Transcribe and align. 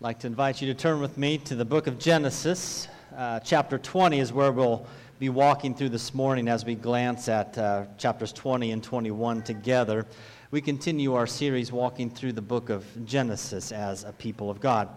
I'd 0.00 0.04
like 0.04 0.18
to 0.20 0.28
invite 0.28 0.62
you 0.62 0.66
to 0.68 0.72
turn 0.72 0.98
with 0.98 1.18
me 1.18 1.36
to 1.36 1.54
the 1.54 1.64
book 1.66 1.86
of 1.86 1.98
Genesis. 1.98 2.88
Uh, 3.14 3.38
chapter 3.40 3.76
20 3.76 4.18
is 4.18 4.32
where 4.32 4.50
we'll 4.50 4.86
be 5.18 5.28
walking 5.28 5.74
through 5.74 5.90
this 5.90 6.14
morning 6.14 6.48
as 6.48 6.64
we 6.64 6.74
glance 6.74 7.28
at 7.28 7.58
uh, 7.58 7.84
chapters 7.98 8.32
20 8.32 8.70
and 8.70 8.82
21 8.82 9.42
together. 9.42 10.06
We 10.52 10.62
continue 10.62 11.12
our 11.12 11.26
series 11.26 11.70
walking 11.70 12.08
through 12.08 12.32
the 12.32 12.40
book 12.40 12.70
of 12.70 12.86
Genesis 13.04 13.72
as 13.72 14.04
a 14.04 14.12
people 14.12 14.48
of 14.48 14.58
God. 14.58 14.88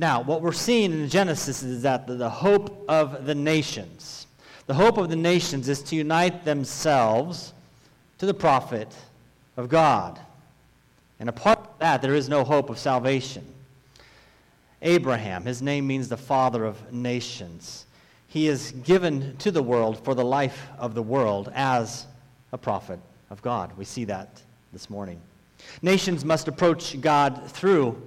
Now, 0.00 0.20
what 0.20 0.42
we're 0.42 0.50
seeing 0.50 0.90
in 0.90 1.08
Genesis 1.08 1.62
is 1.62 1.82
that 1.82 2.08
the, 2.08 2.14
the 2.14 2.30
hope 2.30 2.84
of 2.88 3.26
the 3.26 3.36
nations, 3.36 4.26
the 4.66 4.74
hope 4.74 4.98
of 4.98 5.10
the 5.10 5.16
nations 5.16 5.68
is 5.68 5.80
to 5.84 5.94
unite 5.94 6.44
themselves 6.44 7.52
to 8.18 8.26
the 8.26 8.34
prophet 8.34 8.92
of 9.56 9.68
God. 9.68 10.18
And 11.20 11.28
apart 11.28 11.62
from 11.62 11.74
that, 11.78 12.02
there 12.02 12.16
is 12.16 12.28
no 12.28 12.42
hope 12.42 12.68
of 12.68 12.80
salvation. 12.80 13.44
Abraham. 14.82 15.44
His 15.44 15.60
name 15.60 15.86
means 15.86 16.08
the 16.08 16.16
father 16.16 16.64
of 16.64 16.92
nations. 16.92 17.86
He 18.28 18.46
is 18.48 18.72
given 18.84 19.36
to 19.38 19.50
the 19.50 19.62
world 19.62 20.04
for 20.04 20.14
the 20.14 20.24
life 20.24 20.68
of 20.78 20.94
the 20.94 21.02
world 21.02 21.50
as 21.54 22.06
a 22.52 22.58
prophet 22.58 22.98
of 23.28 23.42
God. 23.42 23.76
We 23.76 23.84
see 23.84 24.04
that 24.04 24.40
this 24.72 24.88
morning. 24.88 25.20
Nations 25.82 26.24
must 26.24 26.48
approach 26.48 27.00
God 27.00 27.50
through 27.50 28.00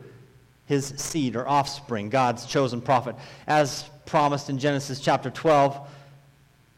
his 0.65 0.87
seed 0.97 1.35
or 1.35 1.47
offspring, 1.47 2.09
God's 2.09 2.45
chosen 2.45 2.81
prophet. 2.81 3.15
As 3.47 3.89
promised 4.05 4.49
in 4.49 4.57
Genesis 4.57 4.99
chapter 4.99 5.29
12, 5.29 5.77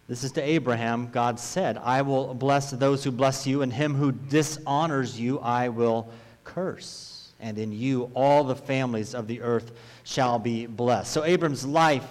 this 0.07 0.23
is 0.23 0.31
to 0.33 0.41
Abraham. 0.41 1.09
God 1.11 1.39
said, 1.39 1.77
I 1.77 2.01
will 2.01 2.33
bless 2.33 2.71
those 2.71 3.03
who 3.03 3.11
bless 3.11 3.47
you, 3.47 3.61
and 3.61 3.71
him 3.71 3.95
who 3.95 4.11
dishonors 4.11 5.19
you 5.19 5.39
I 5.39 5.69
will 5.69 6.09
curse 6.43 7.24
and 7.45 7.59
in 7.59 7.71
you 7.71 8.09
all 8.15 8.43
the 8.43 8.55
families 8.55 9.13
of 9.13 9.27
the 9.27 9.39
earth 9.39 9.71
shall 10.03 10.39
be 10.39 10.65
blessed. 10.65 11.11
So 11.11 11.23
Abram's 11.23 11.63
life, 11.63 12.07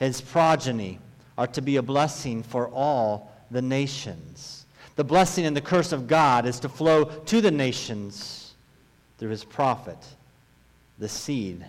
and 0.00 0.06
his 0.06 0.22
progeny, 0.22 0.98
are 1.36 1.46
to 1.48 1.60
be 1.60 1.76
a 1.76 1.82
blessing 1.82 2.42
for 2.42 2.66
all 2.70 3.30
the 3.50 3.60
nations. 3.60 4.64
The 4.96 5.04
blessing 5.04 5.44
and 5.44 5.54
the 5.54 5.60
curse 5.60 5.92
of 5.92 6.08
God 6.08 6.46
is 6.46 6.58
to 6.60 6.70
flow 6.70 7.04
to 7.04 7.40
the 7.42 7.50
nations 7.50 8.54
through 9.18 9.28
his 9.28 9.44
prophet, 9.44 9.98
the 10.98 11.10
seed, 11.10 11.62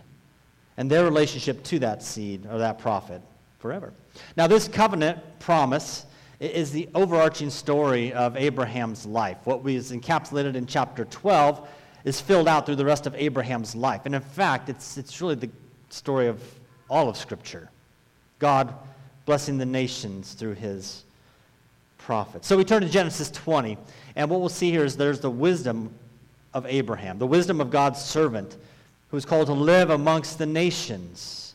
and 0.78 0.90
their 0.90 1.04
relationship 1.04 1.64
to 1.66 1.80
that 1.80 2.04
seed 2.04 2.48
or 2.50 2.60
that 2.60 2.80
prophet 2.80 3.22
forever. 3.60 3.92
Now, 4.38 4.48
this 4.48 4.70
covenant 4.70 5.20
promise 5.40 6.06
is 6.40 6.72
the 6.72 6.88
overarching 6.96 7.50
story 7.50 8.14
of 8.14 8.38
Abraham's 8.38 9.06
life. 9.06 9.38
What 9.44 9.64
was 9.64 9.92
encapsulated 9.92 10.56
in 10.56 10.66
chapter 10.66 11.04
12 11.04 11.68
is 12.04 12.20
filled 12.20 12.48
out 12.48 12.66
through 12.66 12.76
the 12.76 12.86
rest 12.86 13.06
of 13.06 13.16
Abraham's 13.16 13.76
life. 13.76 14.02
And 14.06 14.16
in 14.16 14.22
fact, 14.22 14.70
it's, 14.70 14.98
it's 14.98 15.22
really 15.22 15.36
the 15.36 15.50
story 15.90 16.28
of 16.28 16.42
all 16.90 17.10
of 17.10 17.18
Scripture 17.18 17.70
God 18.40 18.74
blessing 19.26 19.60
the 19.60 19.66
nations 19.66 20.34
through 20.34 20.56
his 20.56 21.04
prophets. 22.00 22.48
So 22.48 22.58
we 22.58 22.66
turn 22.66 22.82
to 22.82 22.90
Genesis 22.90 23.30
20, 23.30 23.78
and 24.16 24.30
what 24.30 24.40
we'll 24.40 24.50
see 24.50 24.72
here 24.72 24.84
is 24.84 24.98
there's 24.98 25.20
the 25.20 25.30
wisdom 25.30 25.94
of 26.54 26.66
Abraham, 26.66 27.20
the 27.20 27.28
wisdom 27.28 27.62
of 27.62 27.70
God's 27.70 28.02
servant 28.02 28.58
who 29.10 29.18
is 29.18 29.26
called 29.26 29.48
to 29.48 29.54
live 29.54 29.92
amongst 29.92 30.40
the 30.40 30.46
nations, 30.46 31.54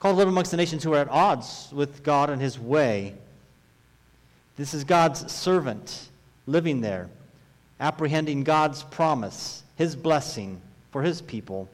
called 0.00 0.14
to 0.14 0.18
live 0.18 0.28
amongst 0.28 0.50
the 0.50 0.56
nations 0.56 0.82
who 0.82 0.94
are 0.94 0.98
at 0.98 1.08
odds 1.08 1.68
with 1.72 2.02
God 2.02 2.28
and 2.28 2.42
his 2.42 2.58
way. 2.58 3.14
This 4.56 4.74
is 4.74 4.82
God's 4.82 5.30
servant 5.32 6.08
living 6.46 6.80
there 6.80 7.08
apprehending 7.80 8.44
God's 8.44 8.82
promise, 8.84 9.62
his 9.76 9.96
blessing 9.96 10.60
for 10.92 11.02
his 11.02 11.22
people 11.22 11.68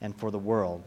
and 0.00 0.14
for 0.16 0.30
the 0.30 0.38
world. 0.38 0.82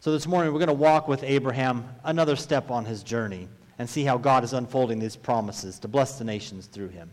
So 0.00 0.12
this 0.12 0.26
morning 0.26 0.52
we're 0.52 0.58
going 0.58 0.68
to 0.68 0.74
walk 0.74 1.06
with 1.06 1.22
Abraham 1.22 1.86
another 2.04 2.34
step 2.34 2.70
on 2.70 2.86
his 2.86 3.02
journey 3.02 3.48
and 3.78 3.88
see 3.88 4.04
how 4.04 4.16
God 4.16 4.44
is 4.44 4.54
unfolding 4.54 4.98
these 4.98 5.16
promises 5.16 5.78
to 5.80 5.88
bless 5.88 6.18
the 6.18 6.24
nations 6.24 6.66
through 6.66 6.88
him. 6.88 7.10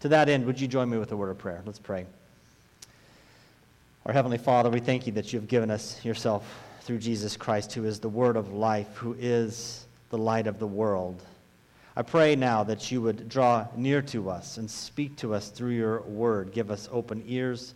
To 0.00 0.08
that 0.08 0.28
end, 0.28 0.46
would 0.46 0.60
you 0.60 0.68
join 0.68 0.88
me 0.90 0.98
with 0.98 1.12
a 1.12 1.16
word 1.16 1.30
of 1.30 1.38
prayer? 1.38 1.62
Let's 1.64 1.78
pray. 1.78 2.06
Our 4.06 4.12
Heavenly 4.12 4.38
Father, 4.38 4.70
we 4.70 4.80
thank 4.80 5.06
you 5.06 5.12
that 5.14 5.32
you 5.32 5.38
have 5.38 5.48
given 5.48 5.70
us 5.70 6.02
yourself 6.04 6.46
through 6.82 6.98
Jesus 6.98 7.36
Christ, 7.36 7.74
who 7.74 7.84
is 7.84 8.00
the 8.00 8.08
Word 8.08 8.36
of 8.36 8.52
life, 8.52 8.96
who 8.96 9.14
is 9.18 9.86
the 10.08 10.18
light 10.18 10.46
of 10.46 10.58
the 10.58 10.66
world. 10.66 11.22
I 11.96 12.02
pray 12.02 12.36
now 12.36 12.62
that 12.64 12.92
you 12.92 13.02
would 13.02 13.28
draw 13.28 13.66
near 13.76 14.00
to 14.02 14.30
us 14.30 14.58
and 14.58 14.70
speak 14.70 15.16
to 15.16 15.34
us 15.34 15.48
through 15.48 15.72
your 15.72 16.02
word. 16.02 16.52
Give 16.52 16.70
us 16.70 16.88
open 16.92 17.24
ears 17.26 17.74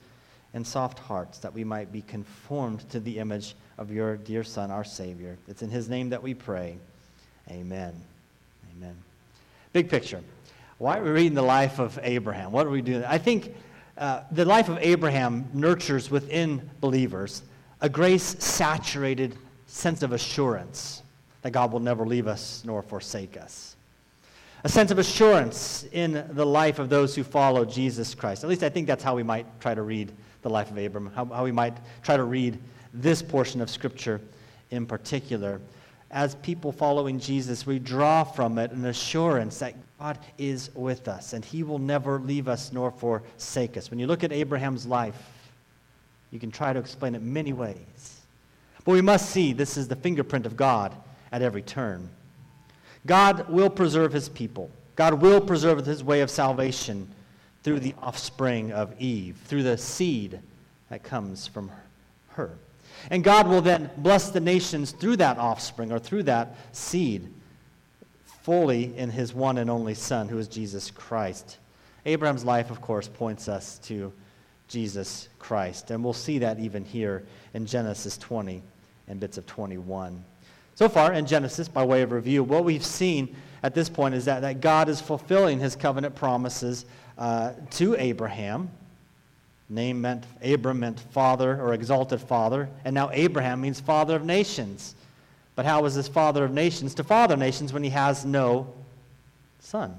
and 0.55 0.65
soft 0.65 1.01
hearts 1.01 1.39
that 1.39 1.53
we 1.53 1.65
might 1.65 1.91
be 1.91 2.03
conformed 2.03 2.89
to 2.91 3.01
the 3.01 3.19
image 3.19 3.57
of 3.77 3.91
your 3.91 4.17
dear 4.17 4.45
Son, 4.45 4.71
our 4.71 4.85
Savior. 4.85 5.37
It's 5.49 5.63
in 5.63 5.71
his 5.71 5.89
name 5.89 6.11
that 6.11 6.23
we 6.23 6.33
pray. 6.33 6.79
Amen. 7.51 7.93
Amen. 8.77 8.97
Big 9.73 9.91
picture. 9.91 10.21
Why 10.79 10.99
are 10.99 11.03
we 11.03 11.11
reading 11.11 11.35
the 11.35 11.43
life 11.43 11.81
of 11.81 11.99
Abraham? 12.03 12.53
What 12.53 12.67
are 12.67 12.71
we 12.71 12.83
doing? 12.83 13.05
I 13.05 13.19
think 13.19 13.53
uh, 13.99 14.21
the 14.31 14.45
life 14.45 14.69
of 14.69 14.79
Abraham 14.81 15.49
nurtures 15.53 16.09
within 16.09 16.71
believers 16.81 17.43
a 17.81 17.89
grace 17.89 18.37
saturated 18.39 19.37
sense 19.67 20.05
of 20.05 20.13
assurance 20.13 21.03
that 21.43 21.51
God 21.51 21.73
will 21.73 21.81
never 21.81 22.07
leave 22.07 22.29
us 22.29 22.63
nor 22.65 22.81
forsake 22.81 23.37
us 23.37 23.75
a 24.65 24.69
sense 24.69 24.91
of 24.91 24.99
assurance 24.99 25.87
in 25.93 26.25
the 26.31 26.45
life 26.45 26.79
of 26.79 26.89
those 26.89 27.15
who 27.15 27.23
follow 27.23 27.67
Jesus 27.67 28.15
Christ. 28.15 28.43
At 28.43 28.51
least 28.51 28.63
I 28.63 28.71
think 28.71 28.87
that's 28.87 29.05
how 29.05 29.15
we 29.15 29.23
might 29.23 29.47
try 29.61 29.75
to 29.75 29.83
read 29.83 30.11
the 30.41 30.49
life 30.49 30.71
of 30.71 30.79
Abram, 30.79 31.13
how, 31.15 31.27
how 31.27 31.45
we 31.45 31.53
might 31.53 31.77
try 32.03 32.17
to 32.17 32.25
read 32.25 32.59
this 32.95 33.23
portion 33.23 33.61
of 33.61 33.69
Scripture 33.69 34.23
in 34.71 34.87
particular. 34.87 35.61
As 36.11 36.37
people 36.37 36.73
following 36.73 37.21
Jesus, 37.21 37.67
we 37.67 37.79
draw 37.79 38.25
from 38.25 38.57
it 38.57 38.71
an 38.71 38.87
assurance 38.87 39.59
that 39.59 39.75
God 39.99 40.19
is 40.39 40.71
with 40.75 41.09
us 41.09 41.35
and 41.35 41.45
he 41.45 41.63
will 41.63 41.79
never 41.79 42.19
leave 42.19 42.49
us 42.49 42.73
nor 42.73 42.91
forsake 42.91 43.77
us. 43.77 43.91
When 43.91 43.99
you 43.99 44.07
look 44.07 44.25
at 44.25 44.33
Abraham's 44.33 44.87
life, 44.87 45.31
you 46.31 46.41
can 46.41 46.51
try 46.51 46.73
to 46.73 46.79
explain 46.79 47.15
it 47.15 47.23
many 47.23 47.53
ways. 47.53 48.21
But 48.87 48.93
we 48.93 49.03
must 49.03 49.31
see 49.31 49.53
this 49.53 49.77
is 49.77 49.89
the 49.89 49.97
fingerprint 49.97 50.47
of 50.47 50.57
God 50.57 50.95
at 51.33 51.43
every 51.43 51.63
turn. 51.63 52.09
God 53.07 53.49
will 53.49 53.71
preserve 53.71 54.13
his 54.13 54.29
people. 54.29 54.71
God 54.97 55.15
will 55.21 55.41
preserve 55.41 55.85
his 55.85 56.05
way 56.05 56.21
of 56.21 56.31
salvation 56.31 57.09
through 57.63 57.81
the 57.81 57.95
offspring 58.03 58.73
of 58.73 58.95
Eve, 59.01 59.37
through 59.45 59.63
the 59.63 59.77
seed 59.77 60.41
that 60.91 61.03
comes 61.03 61.47
from 61.47 61.71
her. 62.31 62.51
And 63.11 63.25
God 63.25 63.49
will 63.49 63.61
then 63.61 63.91
bless 63.99 64.31
the 64.31 64.41
nations 64.41 64.93
through 64.93 65.17
that 65.17 65.39
offspring 65.39 65.93
or 65.93 65.99
through 65.99 66.25
that 66.25 66.57
seed, 66.73 67.29
fully 68.43 68.97
in 68.97 69.11
his 69.11 69.35
one 69.35 69.59
and 69.59 69.71
only 69.71 69.95
Son, 69.95 70.29
who 70.29 70.39
is 70.39 70.49
Jesus 70.49 70.91
Christ. 70.91 71.59
Abraham's 72.07 72.45
life, 72.45 72.71
of 72.71 72.81
course, 72.81 73.09
points 73.09 73.49
us 73.49 73.79
to 73.85 74.13
Jesus 74.69 75.29
Christ. 75.39 75.91
And 75.91 76.05
we'll 76.05 76.13
see 76.13 76.39
that 76.39 76.59
even 76.59 76.85
here 76.85 77.25
in 77.55 77.67
Genesis 77.67 78.19
20 78.19 78.63
and 79.09 79.21
bits 79.21 79.39
of 79.39 79.47
21. 79.47 80.25
So 80.75 80.89
far 80.89 81.13
in 81.13 81.27
Genesis, 81.27 81.69
by 81.69 81.85
way 81.85 82.03
of 82.03 82.13
review, 82.13 82.43
what 82.43 82.65
we've 82.65 82.85
seen 82.85 83.35
at 83.63 83.75
this 83.75 83.89
point 83.89 84.15
is 84.15 84.25
that, 84.25 84.41
that 84.41 84.61
God 84.61 84.89
is 84.89 85.01
fulfilling 85.01 85.61
his 85.61 85.77
covenant 85.77 86.15
promises 86.15 86.85
uh, 87.17 87.53
to 87.73 87.95
Abraham. 87.97 88.69
Name 89.69 90.01
meant, 90.01 90.25
Abram 90.43 90.81
meant 90.81 91.01
father 91.01 91.61
or 91.61 91.73
exalted 91.73 92.21
father, 92.21 92.69
and 92.85 92.93
now 92.93 93.11
Abraham 93.13 93.61
means 93.61 93.81
father 93.81 94.17
of 94.17 94.25
nations. 94.25 94.95
But 95.57 95.65
how 95.65 95.85
is 95.85 95.95
this 95.95 96.09
father 96.09 96.45
of 96.45 96.53
nations 96.53 96.95
to 96.95 97.05
father 97.05 97.37
nations 97.37 97.73
when 97.73 97.83
he 97.83 97.91
has 97.91 98.25
no 98.25 98.73
son? 99.61 99.99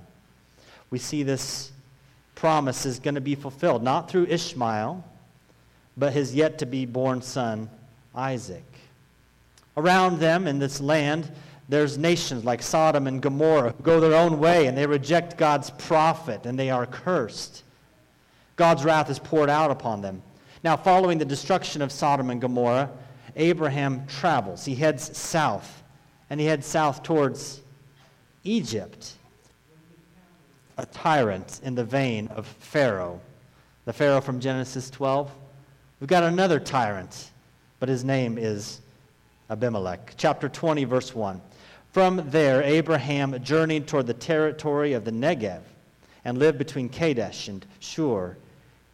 We 0.92 1.00
see 1.00 1.24
this 1.24 1.72
promise 2.36 2.86
is 2.86 3.00
going 3.00 3.16
to 3.16 3.22
be 3.22 3.36
fulfilled, 3.36 3.82
not 3.82 4.10
through 4.10 4.28
Ishmael, 4.28 5.04
but 5.98 6.14
his 6.14 6.36
yet 6.36 6.60
to 6.60 6.66
be 6.66 6.86
born 6.86 7.22
son, 7.22 7.70
Isaac. 8.14 8.64
Around 9.78 10.20
them 10.20 10.48
in 10.48 10.60
this 10.60 10.80
land, 10.80 11.32
there's 11.68 11.98
nations 11.98 12.46
like 12.46 12.62
Sodom 12.62 13.08
and 13.08 13.22
Gomorrah 13.22 13.74
who 13.76 13.84
go 13.84 14.00
their 14.00 14.14
own 14.14 14.40
way 14.40 14.68
and 14.68 14.78
they 14.78 14.86
reject 14.86 15.38
God's 15.38 15.72
prophet 15.72 16.46
and 16.46 16.58
they 16.58 16.70
are 16.70 16.86
cursed. 16.86 17.64
God's 18.56 18.86
wrath 18.86 19.10
is 19.10 19.20
poured 19.20 19.50
out 19.50 19.72
upon 19.72 20.02
them. 20.02 20.22
Now, 20.64 20.78
following 20.78 21.18
the 21.18 21.26
destruction 21.26 21.82
of 21.82 21.92
Sodom 21.92 22.30
and 22.30 22.40
Gomorrah, 22.40 22.90
Abraham 23.36 24.08
travels. 24.08 24.64
He 24.66 24.76
heads 24.76 25.16
south, 25.18 25.84
and 26.30 26.40
he 26.40 26.46
heads 26.46 26.66
south 26.66 27.04
towards 27.04 27.62
Egypt, 28.44 29.14
a 30.78 30.86
tyrant 30.86 31.60
in 31.64 31.76
the 31.76 31.84
vein 31.84 32.28
of 32.30 32.48
Pharaoh. 32.48 33.20
The 33.86 33.94
Pharaoh 33.94 34.22
from 34.22 34.40
Genesis 34.40 34.90
12. 34.90 35.30
We've 36.00 36.08
got 36.08 36.24
another 36.24 36.60
tyrant, 36.60 37.32
but 37.80 37.90
his 37.90 38.04
name 38.04 38.38
is 38.38 38.82
Abimelech. 39.50 40.14
Chapter 40.18 40.50
20, 40.50 40.84
verse 40.86 41.14
1. 41.14 41.42
From 41.92 42.22
there, 42.30 42.62
Abraham 42.64 43.42
journeyed 43.44 43.88
toward 43.88 44.08
the 44.08 44.14
territory 44.14 44.94
of 44.94 45.06
the 45.06 45.12
Negev 45.12 45.62
and 46.26 46.38
lived 46.38 46.58
between 46.58 46.90
Kadesh 46.90 47.48
and 47.48 47.66
Shur. 47.80 48.36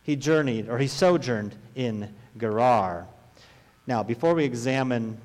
He 0.04 0.16
journeyed, 0.16 0.70
or 0.70 0.78
he 0.78 0.88
sojourned 0.88 1.56
in 1.76 2.14
Gerar. 2.38 3.08
Now, 3.88 4.04
before 4.04 4.34
we 4.34 4.44
examine 4.44 5.18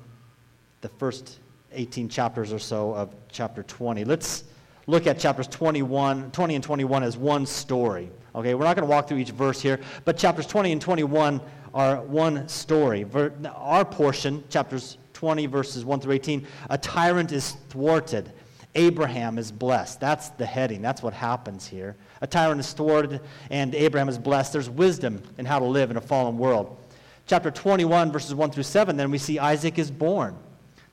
the 0.81 0.89
first 0.89 1.39
18 1.73 2.09
chapters 2.09 2.53
or 2.53 2.59
so 2.59 2.93
of 2.93 3.13
chapter 3.29 3.63
20, 3.63 4.05
let's 4.05 4.45
look 4.87 5.05
at 5.05 5.19
chapters 5.19 5.47
21, 5.47 6.31
20 6.31 6.55
and 6.55 6.63
21 6.63 7.03
as 7.03 7.17
one 7.17 7.45
story. 7.45 8.09
Okay, 8.33 8.53
we're 8.53 8.63
not 8.63 8.75
going 8.75 8.87
to 8.87 8.91
walk 8.91 9.07
through 9.07 9.17
each 9.17 9.31
verse 9.31 9.61
here, 9.61 9.79
but 10.05 10.17
chapters 10.17 10.47
20 10.47 10.71
and 10.71 10.81
21 10.81 11.41
are 11.73 12.01
one 12.01 12.47
story. 12.47 13.05
Our 13.53 13.83
portion, 13.83 14.43
chapters 14.49 14.97
20, 15.17 15.47
verses 15.47 15.83
1 15.83 15.99
through 15.99 16.13
18, 16.13 16.45
a 16.69 16.77
tyrant 16.77 17.31
is 17.31 17.53
thwarted. 17.69 18.31
Abraham 18.75 19.39
is 19.39 19.51
blessed. 19.51 19.99
That's 19.99 20.29
the 20.29 20.45
heading. 20.45 20.83
That's 20.83 21.01
what 21.01 21.13
happens 21.13 21.65
here. 21.65 21.95
A 22.21 22.27
tyrant 22.27 22.59
is 22.59 22.71
thwarted, 22.71 23.21
and 23.49 23.73
Abraham 23.73 24.09
is 24.09 24.19
blessed. 24.19 24.53
There's 24.53 24.69
wisdom 24.69 25.23
in 25.39 25.45
how 25.47 25.57
to 25.57 25.65
live 25.65 25.89
in 25.89 25.97
a 25.97 26.01
fallen 26.01 26.37
world. 26.37 26.77
Chapter 27.25 27.49
21, 27.49 28.11
verses 28.11 28.35
1 28.35 28.51
through 28.51 28.61
7, 28.61 28.95
then 28.95 29.09
we 29.09 29.17
see 29.17 29.39
Isaac 29.39 29.79
is 29.79 29.89
born. 29.89 30.37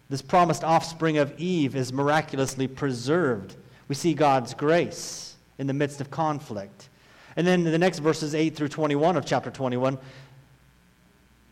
This 0.09 0.23
promised 0.23 0.65
offspring 0.65 1.19
of 1.19 1.39
Eve 1.39 1.77
is 1.77 1.93
miraculously 1.93 2.67
preserved. 2.67 3.57
We 3.89 3.95
see 3.95 4.15
God's 4.15 4.55
grace 4.55 5.37
in 5.59 5.67
the 5.67 5.75
midst 5.75 6.01
of 6.01 6.11
conflict. 6.11 6.89
And 7.37 7.47
then 7.47 7.63
the 7.63 7.77
next 7.77 7.99
verses 7.99 8.35
8 8.35 8.57
through 8.57 8.69
21 8.69 9.19
of 9.19 9.27
chapter 9.27 9.51
21, 9.51 9.99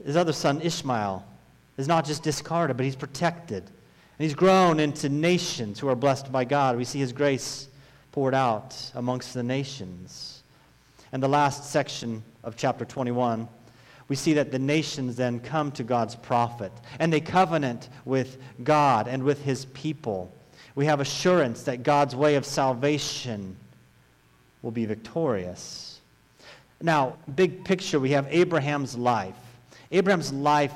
his 0.07 0.17
other 0.17 0.33
son 0.33 0.63
Ishmael 0.63 1.27
is 1.77 1.89
not 1.89 2.05
just 2.05 2.23
discarded, 2.23 2.77
but 2.77 2.85
he's 2.85 2.97
protected. 2.97 3.65
And 3.65 4.25
he's 4.25 4.35
grown 4.35 4.79
into 4.79 5.09
nations 5.09 5.81
who 5.81 5.89
are 5.89 5.97
blessed 5.97 6.31
by 6.31 6.45
God. 6.45 6.77
We 6.77 6.85
see 6.85 6.99
his 6.99 7.13
grace 7.13 7.69
poured 8.13 8.35
out 8.35 8.77
amongst 8.95 9.35
the 9.35 9.43
nations. 9.43 10.43
And 11.13 11.23
the 11.23 11.29
last 11.29 11.71
section 11.71 12.23
of 12.45 12.57
chapter 12.57 12.85
21, 12.85 13.49
we 14.09 14.17
see 14.17 14.35
that 14.35 14.51
the 14.51 14.59
nations 14.59 15.17
then 15.17 15.41
come 15.41 15.73
to 15.73 15.83
God's 15.83 16.15
prophet 16.15 16.73
and 16.99 17.13
they 17.13 17.21
covenant 17.21 17.89
with 18.05 18.39
God 18.63 19.09
and 19.09 19.23
with 19.23 19.43
his 19.43 19.65
people. 19.67 20.33
We 20.75 20.87
have 20.87 21.01
assurance 21.01 21.63
that 21.65 21.83
God's 21.83 22.15
way 22.15 22.35
of 22.35 22.45
salvation 22.45 23.57
will 24.63 24.71
be 24.71 24.85
victorious. 24.87 26.01
Now, 26.81 27.17
big 27.35 27.65
picture, 27.65 28.01
we 28.01 28.11
have 28.11 28.27
Abraham's 28.31 28.97
life. 28.97 29.37
Abraham's 29.91 30.33
life 30.33 30.73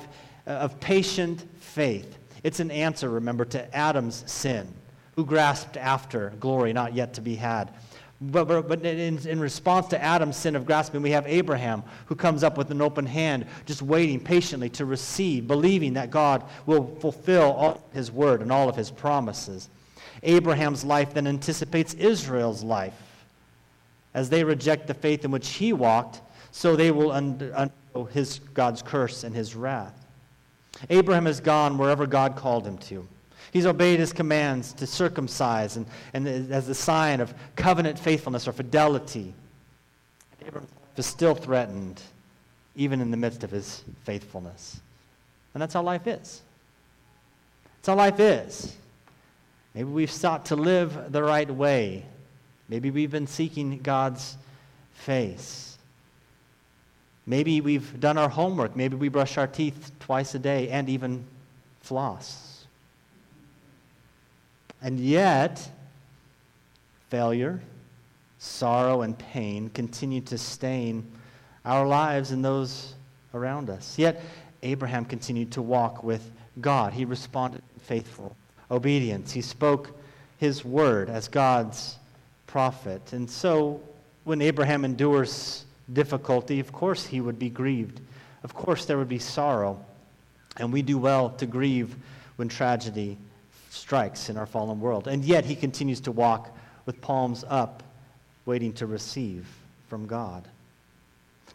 Uh, 0.47 0.51
of 0.51 0.79
patient 0.79 1.45
faith. 1.59 2.19
It's 2.45 2.61
an 2.61 2.71
answer, 2.71 3.11
remember, 3.11 3.45
to 3.47 3.77
Adam's 3.77 4.23
sin, 4.31 4.73
who 5.17 5.25
grasped 5.25 5.77
after 5.77 6.31
glory 6.39 6.73
not 6.73 6.95
yet 6.95 7.15
to 7.15 7.21
be 7.21 7.35
had. 7.35 7.73
But, 8.21 8.47
but, 8.47 8.69
but 8.69 8.87
in, 8.87 9.19
in, 9.27 9.41
response 9.41 9.89
to 9.89 10.01
Adam's 10.01 10.37
sin 10.37 10.55
of 10.55 10.65
grasping, 10.65 11.03
we 11.03 11.11
have 11.11 11.27
Abraham 11.27 11.83
who 12.07 12.15
comes 12.15 12.45
up 12.45 12.57
with 12.57 12.71
an 12.71 12.81
open 12.81 13.05
hand, 13.05 13.47
just 13.67 13.83
waiting 13.83 14.21
patiently 14.21 14.69
to 14.71 14.85
receive, 14.85 15.49
believing 15.49 15.95
that 15.95 16.13
God 16.13 16.45
will 16.65 16.95
fulfill 17.01 17.53
all 17.53 17.83
his 17.93 18.13
word 18.13 18.41
and 18.41 18.53
all 18.53 18.69
of 18.69 18.77
his 18.77 18.91
promises. 18.91 19.69
Abraham's 20.23 20.85
life 20.85 21.13
then 21.13 21.27
anticipates 21.27 21.93
Israel's 21.95 22.63
life. 22.63 22.95
As 24.15 24.31
they 24.31 24.45
reject 24.45 24.87
the 24.87 24.95
faith 24.95 25.25
in 25.25 25.33
which 25.33 25.49
he 25.49 25.73
walked, 25.73 26.21
so 26.53 26.77
they 26.77 26.93
will 26.93 27.11
undergo 27.11 28.05
his, 28.13 28.39
God's 28.55 28.81
curse 28.81 29.25
and 29.25 29.35
his 29.35 29.57
wrath. 29.57 30.06
Abraham 30.91 31.27
has 31.27 31.41
gone 31.41 31.79
wherever 31.79 32.07
God 32.07 32.37
called 32.37 32.67
him 32.67 32.79
to. 32.79 33.07
He's 33.53 33.67
obeyed 33.67 33.99
his 33.99 34.13
commands 34.13 34.73
to 34.75 34.87
circumcise 34.87 35.77
and, 35.77 35.87
and 36.13 36.27
as 36.53 36.69
a 36.69 36.75
sign 36.75 37.21
of 37.21 37.33
covenant 37.55 37.99
faithfulness 37.99 38.47
or 38.47 38.53
fidelity. 38.53 39.35
Abraham 40.47 40.69
is 40.97 41.07
still 41.07 41.35
threatened, 41.35 42.03
even 42.75 43.01
in 43.01 43.11
the 43.11 43.17
midst 43.17 43.45
of 43.45 43.51
his 43.51 43.83
faithfulness. 44.05 44.81
And 45.55 45.63
that's 45.63 45.75
how 45.75 45.83
life 45.83 46.07
is. 46.07 46.43
That's 47.77 47.89
how 47.89 47.95
life 47.95 48.21
is. 48.21 48.77
Maybe 49.75 49.89
we've 49.89 50.11
sought 50.11 50.47
to 50.47 50.57
live 50.57 51.13
the 51.13 51.23
right 51.23 51.51
way. 51.51 52.05
Maybe 52.69 52.91
we've 52.91 53.11
been 53.11 53.27
seeking 53.27 53.79
God's 53.79 54.37
face. 54.95 55.76
Maybe 57.27 57.61
we've 57.61 57.99
done 57.99 58.19
our 58.19 58.29
homework. 58.29 58.77
Maybe 58.77 58.97
we 58.97 59.09
brush 59.09 59.37
our 59.37 59.49
teeth 59.49 59.91
twice 59.99 60.35
a 60.35 60.39
day 60.39 60.69
and 60.69 60.89
even 60.89 61.25
floss. 61.81 62.67
And 64.81 65.01
yet, 65.01 65.69
failure, 67.09 67.61
sorrow, 68.39 69.03
and 69.03 69.19
pain 69.19 69.71
continue 69.71 70.21
to 70.23 70.39
stain 70.39 71.11
our 71.65 71.87
lives 71.87 72.31
and 72.31 72.45
those 72.45 72.95
around 73.35 73.71
us. 73.71 73.99
Yet, 73.99 74.23
Abraham 74.63 75.05
continued 75.05 75.53
to 75.53 75.63
walk 75.63 76.05
with 76.05 76.31
God. 76.61 76.93
He 76.93 77.05
responded 77.05 77.63
faithful 77.83 78.37
obedience. 78.71 79.33
He 79.33 79.43
spoke 79.43 79.99
his 80.39 80.65
word 80.65 81.11
as 81.11 81.29
God's 81.29 81.97
prophet. 82.47 83.13
And 83.13 83.29
so, 83.29 83.81
when 84.25 84.41
Abraham 84.41 84.85
endures 84.85 85.66
difficulty, 85.93 86.61
of 86.61 86.73
course 86.73 87.07
he 87.07 87.21
would 87.21 87.39
be 87.39 87.51
grieved. 87.51 88.01
Of 88.43 88.55
course 88.55 88.85
there 88.85 88.99
would 88.99 89.09
be 89.09 89.19
sorrow. 89.19 89.85
And 90.57 90.73
we 90.73 90.83
do 90.83 90.99
well 90.99 91.31
to 91.31 91.47
grieve 91.47 91.95
when 92.37 92.49
tragedy 92.49 93.19
strikes 93.71 94.31
in 94.31 94.37
our 94.37 94.47
fallen 94.47 94.81
world. 94.81 95.09
And 95.09 95.25
yet 95.25 95.45
he 95.45 95.55
continues 95.55 96.01
to 96.01 96.13
walk 96.13 96.57
with 96.87 97.01
palms 97.01 97.45
up, 97.49 97.83
waiting 98.47 98.73
to 98.75 98.87
receive 98.87 99.47
from 99.89 100.07
God. 100.07 100.47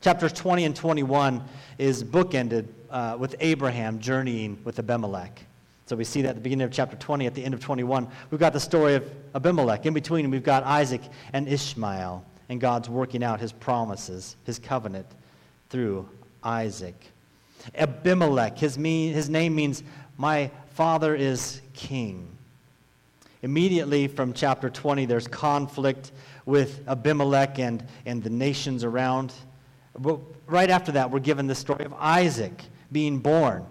Chapters 0.02 0.34
20 0.34 0.66
and 0.66 0.76
21 0.76 1.44
is 1.78 2.04
bookended 2.04 2.68
uh, 2.90 3.16
with 3.20 3.36
Abraham 3.40 4.00
journeying 4.00 4.58
with 4.64 4.80
Abimelech. 4.80 5.46
So 5.86 5.96
we 5.96 6.04
see 6.04 6.22
that 6.22 6.30
at 6.30 6.36
the 6.36 6.42
beginning 6.42 6.66
of 6.66 6.72
chapter 6.72 6.96
20, 6.96 7.28
at 7.28 7.34
the 7.34 7.44
end 7.44 7.54
of 7.54 7.60
21, 7.60 8.08
we've 8.30 8.40
got 8.40 8.54
the 8.54 8.60
story 8.60 8.96
of 8.96 9.10
Abimelech. 9.36 9.86
In 9.86 9.94
between, 9.94 10.30
we've 10.32 10.44
got 10.44 10.64
Isaac 10.64 11.02
and 11.34 11.48
Ishmael 11.48 12.26
and 12.52 12.60
God's 12.60 12.90
working 12.90 13.24
out 13.24 13.40
his 13.40 13.54
promises, 13.54 14.36
his 14.44 14.60
covenant 14.60 15.08
through 15.70 16.10
Isaac. 16.44 17.02
Abimelech, 17.74 18.58
his, 18.58 18.78
mean, 18.78 19.14
his 19.14 19.30
name 19.30 19.56
means, 19.56 19.84
My 20.18 20.52
father 20.72 21.16
is 21.16 21.62
king. 21.74 22.28
Immediately 23.42 24.10
from 24.10 24.34
chapter 24.34 24.70
20, 24.70 25.06
there's 25.06 25.30
conflict 25.30 26.12
with 26.46 26.86
Abimelech 26.90 27.58
and, 27.58 27.86
and 28.06 28.22
the 28.22 28.30
nations 28.30 28.84
around. 28.84 29.32
But 29.98 30.20
right 30.46 30.70
after 30.70 30.92
that, 30.92 31.10
we're 31.10 31.20
given 31.20 31.48
the 31.48 31.56
story 31.56 31.86
of 31.86 31.94
Isaac 31.94 32.64
being 32.92 33.20
born. 33.20 33.66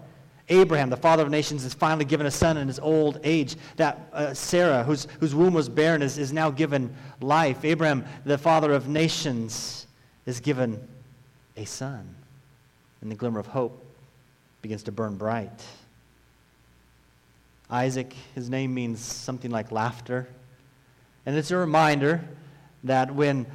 Abraham, 0.51 0.89
the 0.89 0.97
father 0.97 1.23
of 1.23 1.29
nations, 1.29 1.63
is 1.63 1.73
finally 1.73 2.05
given 2.05 2.27
a 2.27 2.31
son 2.31 2.57
in 2.57 2.67
his 2.67 2.77
old 2.79 3.19
age. 3.23 3.55
That 3.77 4.09
uh, 4.11 4.33
Sarah, 4.33 4.83
whose, 4.83 5.07
whose 5.19 5.33
womb 5.33 5.53
was 5.53 5.69
barren, 5.69 6.01
is, 6.01 6.17
is 6.17 6.33
now 6.33 6.51
given 6.51 6.93
life. 7.21 7.63
Abraham, 7.63 8.05
the 8.25 8.37
father 8.37 8.73
of 8.73 8.87
nations, 8.87 9.87
is 10.25 10.39
given 10.39 10.87
a 11.55 11.65
son. 11.65 12.15
And 13.01 13.09
the 13.09 13.15
glimmer 13.15 13.39
of 13.39 13.47
hope 13.47 13.83
begins 14.61 14.83
to 14.83 14.91
burn 14.91 15.15
bright. 15.15 15.63
Isaac, 17.69 18.13
his 18.35 18.49
name 18.49 18.73
means 18.73 18.99
something 18.99 19.49
like 19.49 19.71
laughter. 19.71 20.27
And 21.25 21.37
it's 21.37 21.51
a 21.51 21.57
reminder 21.57 22.27
that 22.83 23.15
when 23.15 23.45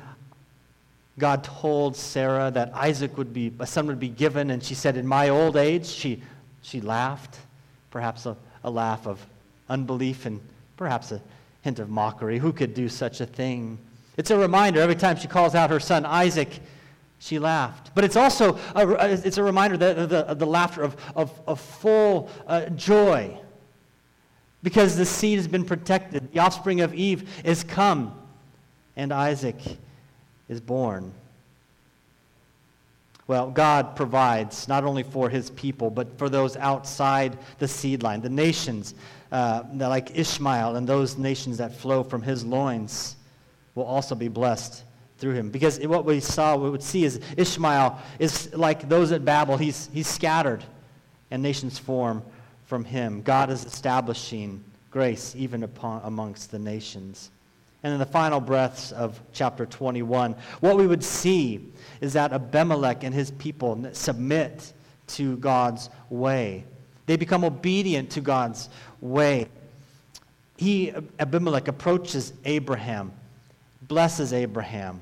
God 1.19 1.45
told 1.45 1.97
Sarah 1.97 2.51
that 2.51 2.75
Isaac 2.75 3.19
would 3.19 3.33
be, 3.33 3.53
a 3.59 3.67
son 3.67 3.87
would 3.87 4.01
be 4.01 4.09
given, 4.09 4.51
and 4.51 4.63
she 4.63 4.75
said, 4.75 4.97
In 4.97 5.07
my 5.07 5.29
old 5.29 5.57
age, 5.57 5.87
she 5.87 6.23
she 6.67 6.81
laughed, 6.81 7.39
perhaps 7.91 8.27
a, 8.27 8.37
a 8.65 8.71
laugh 8.71 9.07
of 9.07 9.25
unbelief 9.69 10.27
and 10.27 10.41
perhaps 10.77 11.13
a 11.13 11.21
hint 11.63 11.79
of 11.79 11.89
mockery. 11.89 12.39
Who 12.39 12.53
could 12.53 12.75
do 12.75 12.89
such 12.89 13.21
a 13.21 13.27
thing? 13.27 13.79
It's 14.17 14.33
a 14.33 14.37
reminder 14.37 14.81
every 14.81 14.97
time 14.97 15.17
she 15.17 15.29
calls 15.29 15.55
out 15.55 15.71
her 15.71 15.79
son 15.79 16.05
Isaac, 16.05 16.49
she 17.21 17.39
laughed. 17.39 17.93
But 17.95 18.03
it's 18.03 18.17
also 18.17 18.59
a, 18.75 19.13
it's 19.25 19.39
a 19.39 19.45
reminder 19.45 19.77
that 19.77 20.09
the, 20.09 20.35
the 20.35 20.47
laughter 20.47 20.83
of, 20.83 20.97
of, 21.15 21.41
of 21.47 21.61
full 21.61 22.31
uh, 22.49 22.67
joy 22.71 23.39
because 24.65 24.97
the 24.97 25.07
seed 25.07 25.39
has 25.39 25.47
been 25.47 25.65
protected. 25.65 26.33
The 26.33 26.41
offspring 26.41 26.81
of 26.81 26.93
Eve 26.93 27.31
is 27.45 27.63
come, 27.63 28.13
and 28.97 29.13
Isaac 29.13 29.57
is 30.49 30.61
born. 30.61 31.13
Well, 33.29 33.51
God 33.51 33.97
provides 33.97 34.69
not 34.69 34.85
only 34.85 35.03
for 35.03 35.29
his 35.29 35.51
people, 35.51 35.91
but 35.91 36.17
for 36.17 36.29
those 36.29 36.57
outside 36.57 37.37
the 37.59 37.67
seed 37.67 38.03
line, 38.03 38.21
the 38.21 38.31
nations 38.31 38.95
uh, 39.33 39.65
like 39.75 40.17
Ishmael 40.17 40.77
and 40.77 40.89
those 40.89 41.19
nations 41.19 41.59
that 41.59 41.75
flow 41.75 42.05
from 42.05 42.23
his 42.23 42.45
loins 42.45 43.17
will 43.75 43.85
also 43.85 44.15
be 44.15 44.29
blessed 44.29 44.85
through 45.19 45.35
him. 45.35 45.51
Because 45.51 45.81
what 45.81 46.05
we 46.05 46.21
saw, 46.21 46.57
we 46.57 46.71
would 46.71 46.83
see 46.83 47.05
is 47.05 47.21
Ishmael 47.37 47.99
is 48.19 48.55
like 48.55 48.89
those 48.89 49.13
at 49.13 49.25
Babel. 49.25 49.57
He's, 49.57 49.89
he's 49.93 50.07
scattered, 50.07 50.63
and 51.31 51.43
nations 51.43 51.79
form 51.79 52.23
from 52.67 52.85
him. 52.85 53.23
God 53.23 53.51
is 53.51 53.65
establishing 53.65 54.63
grace 54.91 55.35
even 55.37 55.63
upon, 55.63 56.03
amongst 56.05 56.51
the 56.51 56.59
nations. 56.59 57.31
And 57.83 57.93
in 57.93 57.99
the 57.99 58.07
final 58.07 58.41
breaths 58.41 58.93
of 58.93 59.21
chapter 59.33 59.67
21, 59.67 60.35
what 60.61 60.77
we 60.77 60.87
would 60.87 61.05
see 61.05 61.73
is 62.01 62.15
that 62.15 62.33
Abimelech 62.33 63.05
and 63.05 63.15
his 63.15 63.31
people 63.33 63.89
submit 63.93 64.73
to 65.09 65.37
God's 65.37 65.91
way. 66.11 66.65
They 67.07 67.17
become 67.17 67.45
obedient 67.45 68.11
to 68.11 68.21
God's 68.21 68.69
way. 69.01 69.49
He, 70.57 70.93
Abimelech, 71.19 71.69
approaches 71.69 72.33
Abraham, 72.45 73.13
blesses 73.83 74.33
Abraham, 74.33 75.01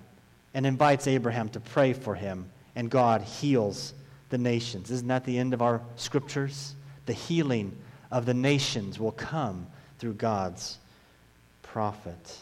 and 0.53 0.67
invites 0.67 1.07
Abraham 1.07 1.49
to 1.51 1.61
pray 1.61 1.93
for 1.93 2.15
him, 2.15 2.51
and 2.77 2.91
God 2.91 3.23
heals 3.23 3.95
the 4.31 4.39
nations. 4.39 4.91
Isn't 4.91 5.09
that 5.09 5.25
the 5.25 5.39
end 5.39 5.55
of 5.55 5.63
our 5.63 5.81
scriptures? 5.97 6.75
The 7.07 7.13
healing 7.13 7.77
of 8.11 8.27
the 8.27 8.35
nations 8.35 8.99
will 8.99 9.13
come 9.13 9.67
through 9.99 10.15
God's 10.15 10.79
prophet. 11.63 12.39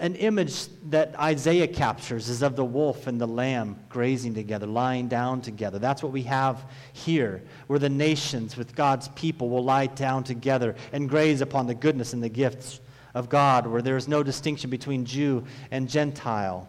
An 0.00 0.14
image 0.14 0.68
that 0.90 1.18
Isaiah 1.18 1.66
captures 1.66 2.28
is 2.28 2.42
of 2.42 2.54
the 2.54 2.64
wolf 2.64 3.08
and 3.08 3.20
the 3.20 3.26
lamb 3.26 3.76
grazing 3.88 4.34
together, 4.34 4.66
lying 4.66 5.08
down 5.08 5.40
together. 5.40 5.80
That's 5.80 6.04
what 6.04 6.12
we 6.12 6.22
have 6.22 6.64
here, 6.92 7.42
where 7.66 7.80
the 7.80 7.88
nations 7.88 8.56
with 8.56 8.76
God's 8.76 9.08
people 9.08 9.48
will 9.48 9.64
lie 9.64 9.86
down 9.86 10.22
together 10.22 10.76
and 10.92 11.08
graze 11.08 11.40
upon 11.40 11.66
the 11.66 11.74
goodness 11.74 12.12
and 12.12 12.22
the 12.22 12.28
gifts 12.28 12.78
of 13.12 13.28
God, 13.28 13.66
where 13.66 13.82
there 13.82 13.96
is 13.96 14.06
no 14.06 14.22
distinction 14.22 14.70
between 14.70 15.04
Jew 15.04 15.44
and 15.72 15.88
Gentile. 15.88 16.68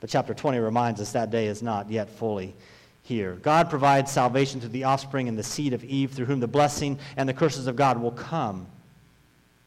But 0.00 0.10
chapter 0.10 0.34
20 0.34 0.58
reminds 0.58 1.00
us 1.00 1.12
that 1.12 1.30
day 1.30 1.46
is 1.46 1.62
not 1.62 1.90
yet 1.90 2.10
fully 2.10 2.54
here. 3.02 3.36
God 3.36 3.70
provides 3.70 4.12
salvation 4.12 4.60
to 4.60 4.68
the 4.68 4.84
offspring 4.84 5.26
and 5.26 5.38
the 5.38 5.42
seed 5.42 5.72
of 5.72 5.82
Eve, 5.84 6.10
through 6.12 6.26
whom 6.26 6.40
the 6.40 6.46
blessing 6.46 6.98
and 7.16 7.26
the 7.26 7.34
curses 7.34 7.66
of 7.66 7.76
God 7.76 7.98
will 7.98 8.12
come, 8.12 8.66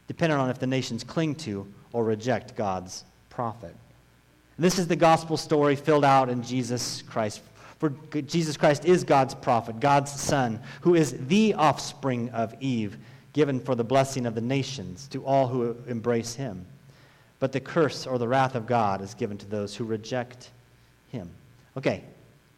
depending 0.07 0.37
on 0.37 0.51
if 0.51 0.59
the 0.59 0.67
nations 0.67 1.03
cling 1.03 1.33
to 1.35 1.67
or 1.93 2.03
reject 2.03 2.55
God's 2.55 3.05
prophet. 3.29 3.75
This 4.59 4.77
is 4.77 4.87
the 4.87 4.95
gospel 4.95 5.37
story 5.37 5.75
filled 5.75 6.05
out 6.05 6.29
in 6.29 6.43
Jesus 6.43 7.01
Christ. 7.03 7.41
For 7.79 7.89
Jesus 8.21 8.55
Christ 8.55 8.85
is 8.85 9.03
God's 9.03 9.33
prophet, 9.33 9.79
God's 9.79 10.11
son, 10.11 10.59
who 10.81 10.95
is 10.95 11.17
the 11.27 11.53
offspring 11.53 12.29
of 12.29 12.53
Eve, 12.59 12.97
given 13.33 13.59
for 13.59 13.75
the 13.75 13.83
blessing 13.83 14.25
of 14.25 14.35
the 14.35 14.41
nations 14.41 15.07
to 15.09 15.25
all 15.25 15.47
who 15.47 15.75
embrace 15.87 16.35
him. 16.35 16.65
But 17.39 17.51
the 17.51 17.59
curse 17.59 18.07
or 18.07 18.17
the 18.17 18.27
wrath 18.27 18.55
of 18.55 18.67
God 18.67 19.01
is 19.01 19.13
given 19.13 19.37
to 19.39 19.45
those 19.45 19.75
who 19.75 19.83
reject 19.83 20.51
him. 21.09 21.29
Okay, 21.75 22.03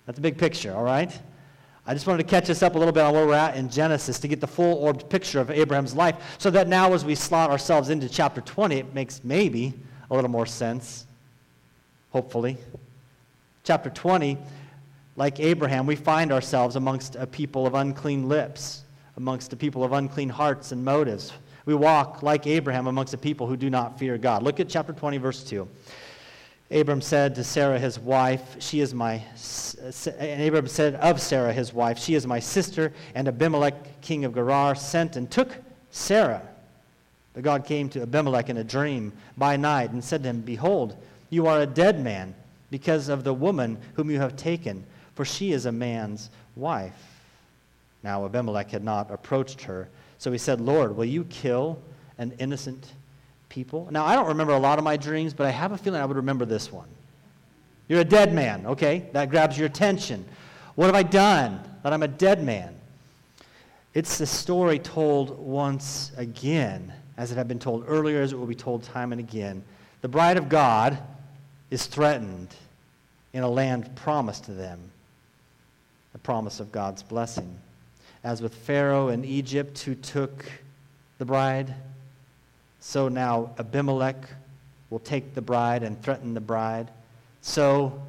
that's 0.06 0.20
a 0.20 0.22
big 0.22 0.38
picture, 0.38 0.76
all 0.76 0.84
right? 0.84 1.18
I 1.88 1.94
just 1.94 2.08
wanted 2.08 2.24
to 2.24 2.30
catch 2.30 2.50
us 2.50 2.64
up 2.64 2.74
a 2.74 2.80
little 2.80 2.92
bit 2.92 3.04
on 3.04 3.14
where 3.14 3.28
we're 3.28 3.36
at 3.36 3.56
in 3.56 3.70
Genesis 3.70 4.18
to 4.20 4.28
get 4.28 4.42
the 4.42 4.48
full 4.48 4.76
orbed 4.76 5.08
picture 5.08 5.40
of 5.40 5.52
Abraham's 5.52 5.94
life 5.94 6.36
so 6.40 6.50
that 6.50 6.68
now 6.68 6.94
as 6.94 7.06
we 7.06 7.14
slot 7.14 7.52
ourselves 7.52 7.90
into 7.90 8.10
chapter 8.10 8.42
20, 8.42 8.78
it 8.78 8.94
makes 8.96 9.24
maybe 9.24 9.74
a 10.10 10.16
little 10.16 10.30
more 10.30 10.48
sense, 10.48 11.06
hopefully. 12.12 12.58
Chapter 13.64 13.92
20, 13.92 14.38
like 15.16 15.40
Abraham, 15.40 15.86
we 15.86 15.96
find 15.96 16.32
ourselves 16.32 16.76
amongst 16.76 17.18
a 17.18 17.28
people 17.28 17.68
of 17.68 17.76
unclean 17.76 18.28
lips, 18.28 18.84
amongst 19.18 19.54
a 19.54 19.56
people 19.56 19.84
of 19.84 19.94
unclean 19.94 20.30
hearts 20.30 20.72
and 20.72 20.84
motives. 20.84 21.34
We 21.66 21.76
walk 21.76 22.24
like 22.24 22.48
Abraham 22.48 22.88
amongst 22.88 23.14
a 23.14 23.18
people 23.18 23.46
who 23.46 23.58
do 23.58 23.70
not 23.70 24.00
fear 24.00 24.18
God. 24.18 24.42
Look 24.42 24.60
at 24.60 24.70
chapter 24.70 24.94
20, 24.94 25.18
verse 25.18 25.44
2. 25.44 25.68
Abram 26.72 27.02
said 27.02 27.36
to 27.36 27.44
Sarah, 27.44 27.78
his 27.78 28.00
wife, 28.00 28.58
She 28.60 28.80
is 28.80 28.94
my. 28.94 29.22
And 30.18 30.42
Abram 30.42 30.68
said 30.68 30.96
of 30.96 31.22
Sarah, 31.22 31.54
his 31.54 31.74
wife, 31.74 32.00
She 32.00 32.16
is 32.16 32.26
my 32.26 32.40
sister. 32.40 32.92
And 33.14 33.28
Abimelech, 33.28 34.02
king 34.02 34.26
of 34.26 34.34
Gerar, 34.34 34.76
sent 34.76 35.16
and 35.16 35.30
took 35.30 35.52
Sarah. 35.92 36.42
But 37.34 37.44
God 37.44 37.66
came 37.66 37.90
to 37.90 38.02
Abimelech 38.02 38.50
in 38.50 38.58
a 38.58 38.64
dream 38.64 39.14
by 39.38 39.58
night 39.58 39.92
and 39.92 40.04
said 40.04 40.24
to 40.24 40.30
him, 40.30 40.42
Behold, 40.42 40.96
you 41.30 41.48
are 41.48 41.62
a 41.62 41.68
dead 41.68 42.02
man 42.02 42.34
because 42.72 43.10
of 43.10 43.24
the 43.24 43.34
woman 43.34 43.78
whom 43.94 44.10
you 44.10 44.20
have 44.20 44.36
taken, 44.36 44.84
for 45.14 45.24
she 45.24 45.52
is 45.52 45.66
a 45.66 45.72
man's 45.72 46.30
wife. 46.56 46.94
Now 48.04 48.26
Abimelech 48.26 48.72
had 48.72 48.84
not 48.84 49.12
approached 49.12 49.62
her. 49.64 49.88
So 50.18 50.32
he 50.32 50.38
said, 50.38 50.62
Lord, 50.62 50.96
will 50.96 51.06
you 51.06 51.26
kill 51.26 51.78
an 52.18 52.34
innocent 52.40 52.88
people. 53.56 53.88
Now, 53.90 54.06
I 54.06 54.16
don't 54.16 54.28
remember 54.28 54.54
a 54.54 54.60
lot 54.60 54.78
of 54.78 54.84
my 54.84 54.98
dreams, 54.98 55.34
but 55.34 55.48
I 55.48 55.50
have 55.50 55.72
a 55.72 55.78
feeling 55.78 56.02
I 56.02 56.06
would 56.06 56.18
remember 56.18 56.44
this 56.44 56.72
one. 56.74 56.90
You're 57.88 58.02
a 58.02 58.06
dead 58.06 58.34
man, 58.34 58.66
okay? 58.66 59.08
That 59.14 59.30
grabs 59.30 59.58
your 59.58 59.66
attention. 59.68 60.26
What 60.76 60.88
have 60.88 60.96
I 60.96 61.04
done 61.04 61.62
that 61.82 61.94
I'm 61.94 62.04
a 62.04 62.08
dead 62.08 62.44
man? 62.44 62.76
It's 63.94 64.18
the 64.18 64.26
story 64.26 64.78
told 64.78 65.40
once 65.40 66.12
again, 66.18 66.92
as 67.16 67.32
it 67.32 67.36
had 67.36 67.48
been 67.48 67.60
told 67.60 67.86
earlier, 67.88 68.22
as 68.22 68.34
it 68.34 68.36
will 68.36 68.46
be 68.46 68.56
told 68.56 68.84
time 68.84 69.14
and 69.14 69.22
again. 69.22 69.64
The 70.02 70.10
bride 70.10 70.36
of 70.36 70.50
God 70.50 70.98
is 71.72 71.86
threatened 71.86 72.50
in 73.32 73.44
a 73.44 73.50
land 73.50 73.96
promised 73.96 74.44
to 74.46 74.52
them, 74.52 74.80
the 76.12 76.20
promise 76.20 76.60
of 76.60 76.74
God's 76.74 77.04
blessing. 77.04 77.58
As 78.22 78.42
with 78.42 78.54
Pharaoh 78.54 79.08
in 79.08 79.24
Egypt, 79.24 79.80
who 79.80 79.96
took 79.96 80.46
the 81.20 81.26
bride, 81.26 81.74
so 82.88 83.08
now 83.08 83.50
Abimelech 83.58 84.30
will 84.92 85.00
take 85.00 85.34
the 85.34 85.42
bride 85.42 85.82
and 85.82 86.00
threaten 86.04 86.36
the 86.36 86.40
bride. 86.40 86.92
So 87.42 88.00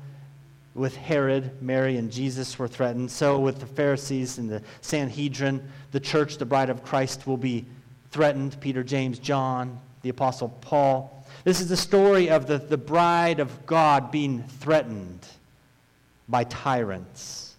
with 0.75 0.95
Herod, 0.95 1.63
Mary, 1.63 1.97
and 1.97 2.13
Jesus 2.13 2.59
were 2.59 2.69
threatened. 2.69 3.11
So 3.11 3.41
with 3.41 3.59
the 3.59 3.67
Pharisees 3.67 4.37
and 4.37 4.51
the 4.51 4.61
Sanhedrin, 4.83 5.67
the 5.93 5.99
church, 5.99 6.37
the 6.37 6.45
bride 6.45 6.69
of 6.69 6.85
Christ, 6.85 7.27
will 7.27 7.39
be 7.39 7.65
threatened. 8.11 8.61
Peter, 8.61 8.85
James, 8.85 9.19
John, 9.19 9.81
the 10.03 10.11
Apostle 10.11 10.51
Paul. 10.61 11.27
This 11.45 11.63
is 11.63 11.71
the 11.71 11.77
story 11.77 12.29
of 12.29 12.47
the, 12.47 12.59
the 12.59 12.77
bride 12.77 13.41
of 13.41 13.65
God 13.65 14.11
being 14.11 14.43
threatened 14.43 15.27
by 16.29 16.45
tyrants. 16.45 17.57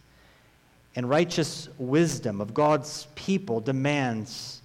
And 0.95 1.09
righteous 1.09 1.67
wisdom 1.79 2.41
of 2.41 2.53
God's 2.53 3.07
people 3.15 3.59
demands 3.59 4.61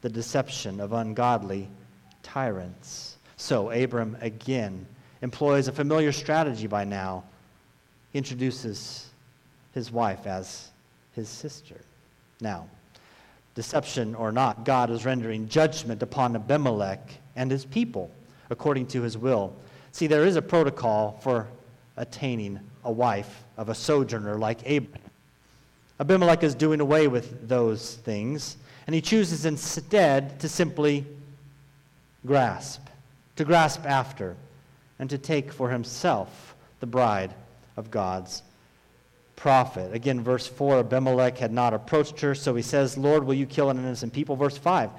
the 0.00 0.08
deception 0.08 0.80
of 0.80 0.94
ungodly 0.94 1.68
tyrants. 2.32 3.16
So 3.36 3.70
Abram 3.70 4.16
again 4.20 4.86
employs 5.20 5.68
a 5.68 5.72
familiar 5.72 6.12
strategy 6.12 6.66
by 6.66 6.84
now. 6.84 7.24
He 8.12 8.18
introduces 8.18 9.08
his 9.74 9.90
wife 9.90 10.26
as 10.26 10.68
his 11.14 11.28
sister. 11.28 11.80
Now, 12.40 12.68
deception 13.54 14.14
or 14.14 14.32
not, 14.32 14.64
God 14.64 14.90
is 14.90 15.04
rendering 15.04 15.48
judgment 15.48 16.02
upon 16.02 16.34
Abimelech 16.34 17.00
and 17.36 17.50
his 17.50 17.64
people 17.64 18.10
according 18.50 18.86
to 18.88 19.02
his 19.02 19.18
will. 19.18 19.54
See, 19.92 20.06
there 20.06 20.24
is 20.24 20.36
a 20.36 20.42
protocol 20.42 21.18
for 21.22 21.48
attaining 21.96 22.60
a 22.84 22.92
wife 22.92 23.44
of 23.58 23.68
a 23.68 23.74
sojourner 23.74 24.38
like 24.38 24.60
Abram. 24.62 25.02
Abimelech 26.00 26.42
is 26.42 26.54
doing 26.54 26.80
away 26.80 27.08
with 27.08 27.46
those 27.46 27.96
things, 27.96 28.56
and 28.86 28.94
he 28.94 29.00
chooses 29.00 29.44
instead 29.44 30.40
to 30.40 30.48
simply 30.48 31.06
grasp, 32.26 32.88
to 33.36 33.44
grasp 33.44 33.84
after, 33.84 34.36
and 34.98 35.10
to 35.10 35.18
take 35.18 35.52
for 35.52 35.70
himself 35.70 36.54
the 36.80 36.86
bride 36.86 37.34
of 37.76 37.90
God's 37.90 38.42
prophet. 39.36 39.92
Again, 39.92 40.22
verse 40.22 40.46
4 40.46 40.78
Abimelech 40.78 41.38
had 41.38 41.52
not 41.52 41.74
approached 41.74 42.20
her, 42.20 42.34
so 42.34 42.54
he 42.54 42.62
says, 42.62 42.96
Lord, 42.96 43.24
will 43.24 43.34
you 43.34 43.46
kill 43.46 43.70
an 43.70 43.78
innocent 43.78 44.12
people? 44.12 44.36
Verse 44.36 44.56
5 44.56 44.90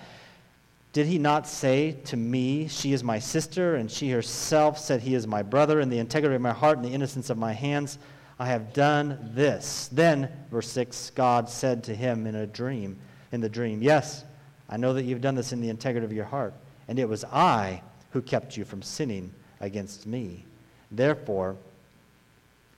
Did 0.92 1.08
he 1.08 1.18
not 1.18 1.48
say 1.48 1.94
to 2.06 2.18
me, 2.18 2.68
She 2.68 2.94
is 2.94 3.04
my 3.04 3.20
sister, 3.20 3.76
and 3.76 3.90
she 3.90 4.12
herself 4.12 4.78
said, 4.78 5.02
He 5.02 5.16
is 5.16 5.28
my 5.28 5.44
brother, 5.44 5.80
in 5.80 5.90
the 5.90 6.00
integrity 6.00 6.36
of 6.36 6.42
my 6.42 6.52
heart 6.52 6.78
and 6.78 6.86
the 6.86 6.94
innocence 6.94 7.30
of 7.30 7.38
my 7.38 7.54
hands? 7.54 7.98
I 8.40 8.48
have 8.48 8.74
done 8.74 9.32
this. 9.34 9.90
Then, 9.92 10.30
verse 10.52 10.70
6, 10.72 11.12
God 11.12 11.48
said 11.48 11.84
to 11.86 11.96
him 11.96 12.26
in 12.28 12.36
a 12.36 12.48
dream, 12.48 12.98
in 13.32 13.40
the 13.40 13.48
dream, 13.48 13.82
Yes, 13.82 14.26
I 14.68 14.76
know 14.76 14.94
that 14.94 15.04
you've 15.04 15.22
done 15.22 15.36
this 15.36 15.54
in 15.54 15.62
the 15.62 15.70
integrity 15.70 16.06
of 16.06 16.12
your 16.12 16.26
heart 16.26 16.54
and 16.88 17.00
it 17.00 17.08
was 17.08 17.24
I 17.26 17.82
who 18.12 18.22
kept 18.22 18.58
you 18.58 18.66
from 18.66 18.82
sinning 18.82 19.34
against 19.60 20.06
me. 20.06 20.46
Therefore, 20.92 21.56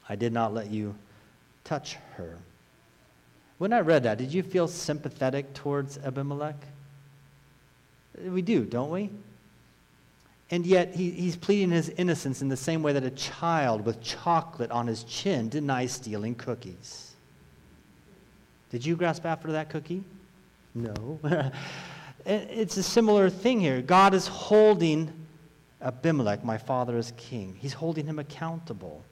I 0.08 0.16
did 0.16 0.32
not 0.32 0.54
let 0.54 0.70
you 0.70 0.96
touch 1.64 1.96
her. 2.16 2.38
When 3.58 3.74
I 3.74 3.80
read 3.80 4.04
that, 4.04 4.18
did 4.18 4.34
you 4.34 4.44
feel 4.44 4.68
sympathetic 4.68 5.54
towards 5.54 5.98
Abimelech? 5.98 6.56
We 8.22 8.42
do, 8.42 8.66
don't 8.66 8.92
we? 8.92 9.10
And 10.52 10.66
yet, 10.66 10.94
he, 10.94 11.10
he's 11.10 11.36
pleading 11.36 11.72
his 11.72 11.90
innocence 11.90 12.42
in 12.42 12.50
the 12.50 12.58
same 12.58 12.84
way 12.84 12.94
that 12.94 13.04
a 13.04 13.10
child 13.10 13.86
with 13.86 14.02
chocolate 14.02 14.72
on 14.72 14.86
his 14.86 15.04
chin 15.04 15.50
denies 15.50 15.94
stealing 15.94 16.36
cookies. 16.36 17.14
Did 18.70 18.86
you 18.86 18.96
grasp 18.96 19.26
after 19.26 19.52
that 19.54 19.70
cookie? 19.70 20.04
No. 20.76 21.20
It's 22.25 22.77
a 22.77 22.84
similar 22.84 23.29
thing 23.29 23.60
here. 23.60 23.82
God 23.82 24.13
is 24.13 24.27
holding 24.27 25.12
Abimelech, 25.82 26.44
my 26.44 26.58
father, 26.58 26.98
as 26.98 27.13
king. 27.17 27.55
He's 27.60 27.74
holding 27.74 28.08
him 28.08 28.17
accountable. 28.17 29.03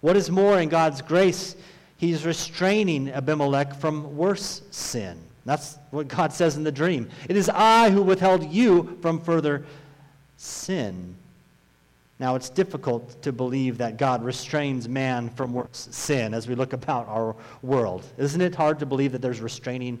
What 0.00 0.16
is 0.16 0.30
more, 0.30 0.60
in 0.60 0.68
God's 0.68 1.00
grace, 1.00 1.56
he's 1.96 2.26
restraining 2.26 3.10
Abimelech 3.10 3.74
from 3.74 4.16
worse 4.16 4.62
sin. 4.70 5.18
That's 5.46 5.78
what 5.90 6.08
God 6.08 6.32
says 6.32 6.56
in 6.56 6.64
the 6.64 6.70
dream. 6.70 7.08
It 7.28 7.36
is 7.36 7.48
I 7.48 7.88
who 7.88 8.02
withheld 8.02 8.44
you 8.44 8.98
from 9.00 9.20
further 9.20 9.64
sin. 10.36 11.16
Now, 12.20 12.34
it's 12.34 12.50
difficult 12.50 13.22
to 13.22 13.32
believe 13.32 13.78
that 13.78 13.96
God 13.96 14.22
restrains 14.24 14.88
man 14.88 15.30
from 15.30 15.54
worse 15.54 15.88
sin 15.90 16.34
as 16.34 16.48
we 16.48 16.54
look 16.54 16.74
about 16.74 17.08
our 17.08 17.34
world. 17.62 18.04
Isn't 18.18 18.40
it 18.40 18.54
hard 18.54 18.80
to 18.80 18.86
believe 18.86 19.12
that 19.12 19.22
there's 19.22 19.40
restraining 19.40 20.00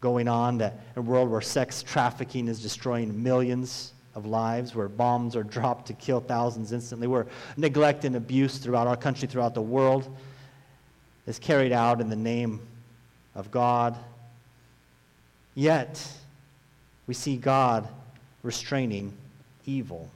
going 0.00 0.28
on, 0.28 0.58
that 0.58 0.80
a 0.96 1.02
world 1.02 1.30
where 1.30 1.40
sex 1.40 1.82
trafficking 1.82 2.48
is 2.48 2.62
destroying 2.62 3.22
millions 3.22 3.92
of 4.14 4.26
lives, 4.26 4.74
where 4.74 4.88
bombs 4.88 5.36
are 5.36 5.42
dropped 5.42 5.86
to 5.86 5.92
kill 5.94 6.20
thousands 6.20 6.72
instantly, 6.72 7.06
where 7.06 7.26
neglect 7.56 8.04
and 8.04 8.16
abuse 8.16 8.58
throughout 8.58 8.86
our 8.86 8.96
country, 8.96 9.28
throughout 9.28 9.54
the 9.54 9.62
world, 9.62 10.14
is 11.26 11.38
carried 11.38 11.72
out 11.72 12.00
in 12.00 12.08
the 12.08 12.16
name 12.16 12.60
of 13.34 13.50
God. 13.50 13.96
Yet, 15.54 16.06
we 17.06 17.14
see 17.14 17.36
God 17.36 17.88
restraining 18.42 19.12
evil. 19.66 20.10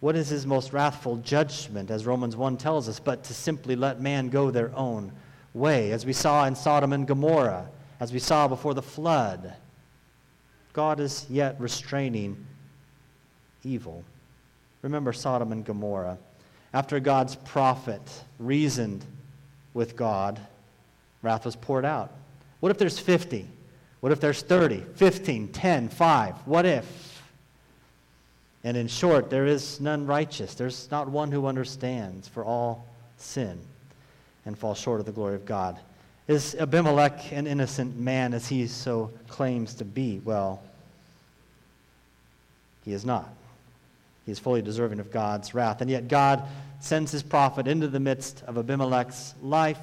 What 0.00 0.14
is 0.14 0.28
his 0.28 0.46
most 0.46 0.72
wrathful 0.72 1.16
judgment, 1.16 1.90
as 1.90 2.06
Romans 2.06 2.36
1 2.36 2.56
tells 2.56 2.88
us, 2.88 3.00
but 3.00 3.24
to 3.24 3.34
simply 3.34 3.74
let 3.74 4.00
man 4.00 4.28
go 4.28 4.50
their 4.50 4.74
own 4.76 5.10
way, 5.54 5.90
as 5.90 6.06
we 6.06 6.12
saw 6.12 6.44
in 6.44 6.54
Sodom 6.54 6.92
and 6.92 7.06
Gomorrah, 7.06 7.66
as 8.00 8.12
we 8.12 8.18
saw 8.18 8.48
before 8.48 8.74
the 8.74 8.82
flood? 8.82 9.54
God 10.72 11.00
is 11.00 11.26
yet 11.28 11.56
restraining 11.60 12.46
evil. 13.64 14.04
Remember 14.82 15.12
Sodom 15.12 15.52
and 15.52 15.64
Gomorrah. 15.64 16.18
After 16.72 17.00
God's 17.00 17.34
prophet 17.34 18.02
reasoned 18.38 19.04
with 19.74 19.96
God, 19.96 20.38
wrath 21.22 21.44
was 21.44 21.56
poured 21.56 21.84
out. 21.84 22.12
What 22.60 22.70
if 22.70 22.78
there's 22.78 22.98
50? 22.98 23.46
What 24.00 24.12
if 24.12 24.20
there's 24.20 24.42
30, 24.42 24.84
15, 24.94 25.48
10, 25.48 25.88
5? 25.88 26.34
What 26.46 26.66
if? 26.66 27.22
And 28.64 28.76
in 28.76 28.86
short, 28.88 29.30
there 29.30 29.46
is 29.46 29.80
none 29.80 30.06
righteous. 30.06 30.54
There's 30.54 30.90
not 30.90 31.08
one 31.08 31.32
who 31.32 31.46
understands, 31.46 32.28
for 32.28 32.44
all 32.44 32.86
sin 33.16 33.58
and 34.46 34.58
fall 34.58 34.74
short 34.74 35.00
of 35.00 35.06
the 35.06 35.12
glory 35.12 35.34
of 35.34 35.44
God. 35.44 35.78
Is 36.28 36.54
Abimelech 36.54 37.32
an 37.32 37.46
innocent 37.46 37.98
man 37.98 38.34
as 38.34 38.46
he 38.46 38.66
so 38.66 39.10
claims 39.28 39.74
to 39.74 39.84
be? 39.86 40.20
Well, 40.22 40.62
he 42.84 42.92
is 42.92 43.06
not. 43.06 43.28
He 44.26 44.32
is 44.32 44.38
fully 44.38 44.60
deserving 44.60 45.00
of 45.00 45.10
God's 45.10 45.54
wrath. 45.54 45.80
And 45.80 45.90
yet, 45.90 46.06
God 46.06 46.42
sends 46.80 47.10
his 47.10 47.22
prophet 47.22 47.66
into 47.66 47.88
the 47.88 47.98
midst 47.98 48.42
of 48.46 48.58
Abimelech's 48.58 49.34
life, 49.42 49.80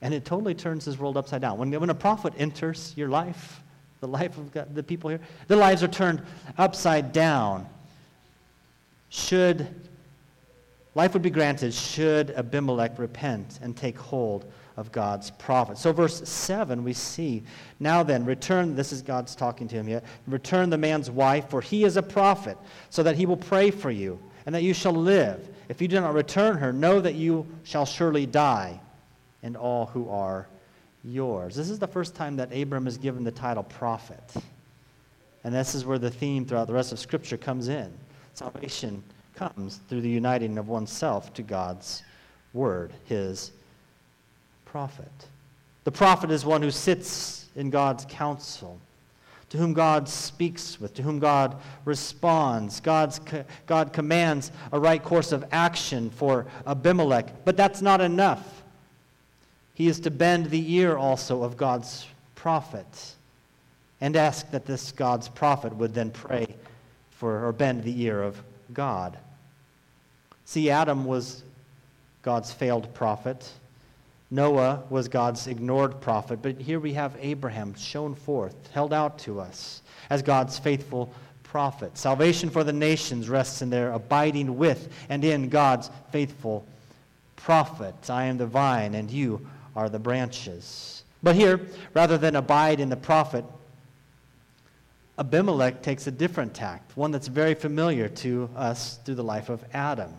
and 0.00 0.14
it 0.14 0.24
totally 0.24 0.54
turns 0.54 0.84
his 0.84 0.96
world 0.96 1.16
upside 1.16 1.42
down. 1.42 1.58
When, 1.58 1.72
when 1.72 1.90
a 1.90 1.94
prophet 1.94 2.32
enters 2.38 2.94
your 2.96 3.08
life, 3.08 3.60
the 3.98 4.08
life 4.08 4.38
of 4.38 4.52
God, 4.52 4.72
the 4.72 4.84
people 4.84 5.10
here, 5.10 5.20
their 5.48 5.58
lives 5.58 5.82
are 5.82 5.88
turned 5.88 6.22
upside 6.58 7.12
down 7.12 7.66
should 9.08 9.66
life 10.94 11.12
would 11.12 11.22
be 11.22 11.30
granted 11.30 11.74
should 11.74 12.30
Abimelech 12.30 12.98
repent 12.98 13.58
and 13.62 13.76
take 13.76 13.98
hold 13.98 14.50
of 14.76 14.92
God's 14.92 15.30
prophet. 15.30 15.78
So 15.78 15.92
verse 15.92 16.28
7 16.28 16.82
we 16.84 16.92
see, 16.92 17.42
now 17.78 18.02
then 18.02 18.24
return 18.24 18.74
this 18.74 18.92
is 18.92 19.02
God's 19.02 19.34
talking 19.34 19.68
to 19.68 19.76
him 19.76 19.88
yet, 19.88 20.04
Return 20.26 20.70
the 20.70 20.78
man's 20.78 21.10
wife 21.10 21.48
for 21.48 21.60
he 21.60 21.84
is 21.84 21.96
a 21.96 22.02
prophet, 22.02 22.56
so 22.88 23.02
that 23.02 23.16
he 23.16 23.26
will 23.26 23.36
pray 23.36 23.70
for 23.70 23.90
you 23.90 24.18
and 24.46 24.54
that 24.54 24.62
you 24.62 24.74
shall 24.74 24.92
live. 24.92 25.48
If 25.68 25.80
you 25.80 25.88
do 25.88 26.00
not 26.00 26.14
return 26.14 26.56
her, 26.58 26.72
know 26.72 27.00
that 27.00 27.14
you 27.14 27.46
shall 27.62 27.86
surely 27.86 28.26
die 28.26 28.80
and 29.42 29.56
all 29.56 29.86
who 29.86 30.08
are 30.08 30.48
yours. 31.04 31.54
This 31.54 31.70
is 31.70 31.78
the 31.78 31.86
first 31.86 32.14
time 32.14 32.36
that 32.36 32.54
Abram 32.54 32.86
is 32.86 32.98
given 32.98 33.24
the 33.24 33.30
title 33.30 33.62
prophet. 33.62 34.34
And 35.44 35.54
this 35.54 35.74
is 35.74 35.84
where 35.84 35.98
the 35.98 36.10
theme 36.10 36.44
throughout 36.44 36.66
the 36.66 36.74
rest 36.74 36.92
of 36.92 36.98
Scripture 36.98 37.36
comes 37.36 37.68
in. 37.68 37.92
Salvation 38.34 39.02
comes 39.34 39.80
through 39.88 40.02
the 40.02 40.08
uniting 40.08 40.58
of 40.58 40.68
oneself 40.68 41.32
to 41.34 41.42
God's 41.42 42.02
word, 42.52 42.92
his 43.06 43.52
prophet. 44.70 45.10
The 45.82 45.90
prophet 45.90 46.30
is 46.30 46.44
one 46.44 46.62
who 46.62 46.70
sits 46.70 47.46
in 47.56 47.70
God's 47.70 48.06
counsel, 48.08 48.78
to 49.48 49.58
whom 49.58 49.72
God 49.72 50.08
speaks 50.08 50.80
with, 50.80 50.94
to 50.94 51.02
whom 51.02 51.18
God 51.18 51.56
responds. 51.84 52.78
God's, 52.78 53.20
God 53.66 53.92
commands 53.92 54.52
a 54.70 54.78
right 54.78 55.02
course 55.02 55.32
of 55.32 55.44
action 55.50 56.08
for 56.10 56.46
Abimelech, 56.66 57.44
but 57.44 57.56
that's 57.56 57.82
not 57.82 58.00
enough. 58.00 58.62
He 59.74 59.88
is 59.88 59.98
to 60.00 60.10
bend 60.10 60.50
the 60.50 60.74
ear 60.74 60.96
also 60.96 61.42
of 61.42 61.56
God's 61.56 62.06
prophet 62.36 63.14
and 64.00 64.14
ask 64.14 64.50
that 64.52 64.66
this 64.66 64.92
God's 64.92 65.28
prophet 65.28 65.74
would 65.74 65.94
then 65.94 66.10
pray 66.10 66.46
for 67.10 67.44
or 67.44 67.52
bend 67.52 67.82
the 67.82 68.02
ear 68.02 68.22
of 68.22 68.40
God. 68.72 69.18
See, 70.44 70.70
Adam 70.70 71.04
was 71.04 71.42
God's 72.22 72.52
failed 72.52 72.92
prophet. 72.94 73.50
Noah 74.30 74.84
was 74.90 75.08
God's 75.08 75.46
ignored 75.46 76.00
prophet, 76.00 76.40
but 76.40 76.60
here 76.60 76.78
we 76.78 76.92
have 76.92 77.16
Abraham 77.20 77.74
shown 77.74 78.14
forth, 78.14 78.54
held 78.72 78.92
out 78.92 79.18
to 79.20 79.40
us 79.40 79.82
as 80.08 80.22
God's 80.22 80.58
faithful 80.58 81.12
prophet. 81.42 81.98
Salvation 81.98 82.48
for 82.48 82.62
the 82.62 82.72
nations 82.72 83.28
rests 83.28 83.60
in 83.60 83.70
their 83.70 83.92
abiding 83.92 84.56
with 84.56 84.92
and 85.08 85.24
in 85.24 85.48
God's 85.48 85.90
faithful 86.12 86.64
prophet. 87.34 88.08
I 88.08 88.24
am 88.24 88.38
the 88.38 88.46
vine, 88.46 88.94
and 88.94 89.10
you 89.10 89.46
are 89.74 89.88
the 89.88 89.98
branches. 89.98 91.02
But 91.22 91.34
here, 91.34 91.60
rather 91.92 92.16
than 92.16 92.36
abide 92.36 92.78
in 92.78 92.88
the 92.88 92.96
prophet, 92.96 93.44
Abimelech 95.18 95.82
takes 95.82 96.06
a 96.06 96.10
different 96.10 96.54
tact, 96.54 96.96
one 96.96 97.10
that's 97.10 97.28
very 97.28 97.54
familiar 97.54 98.08
to 98.08 98.48
us 98.56 98.98
through 99.04 99.16
the 99.16 99.24
life 99.24 99.48
of 99.48 99.62
Adam. 99.74 100.12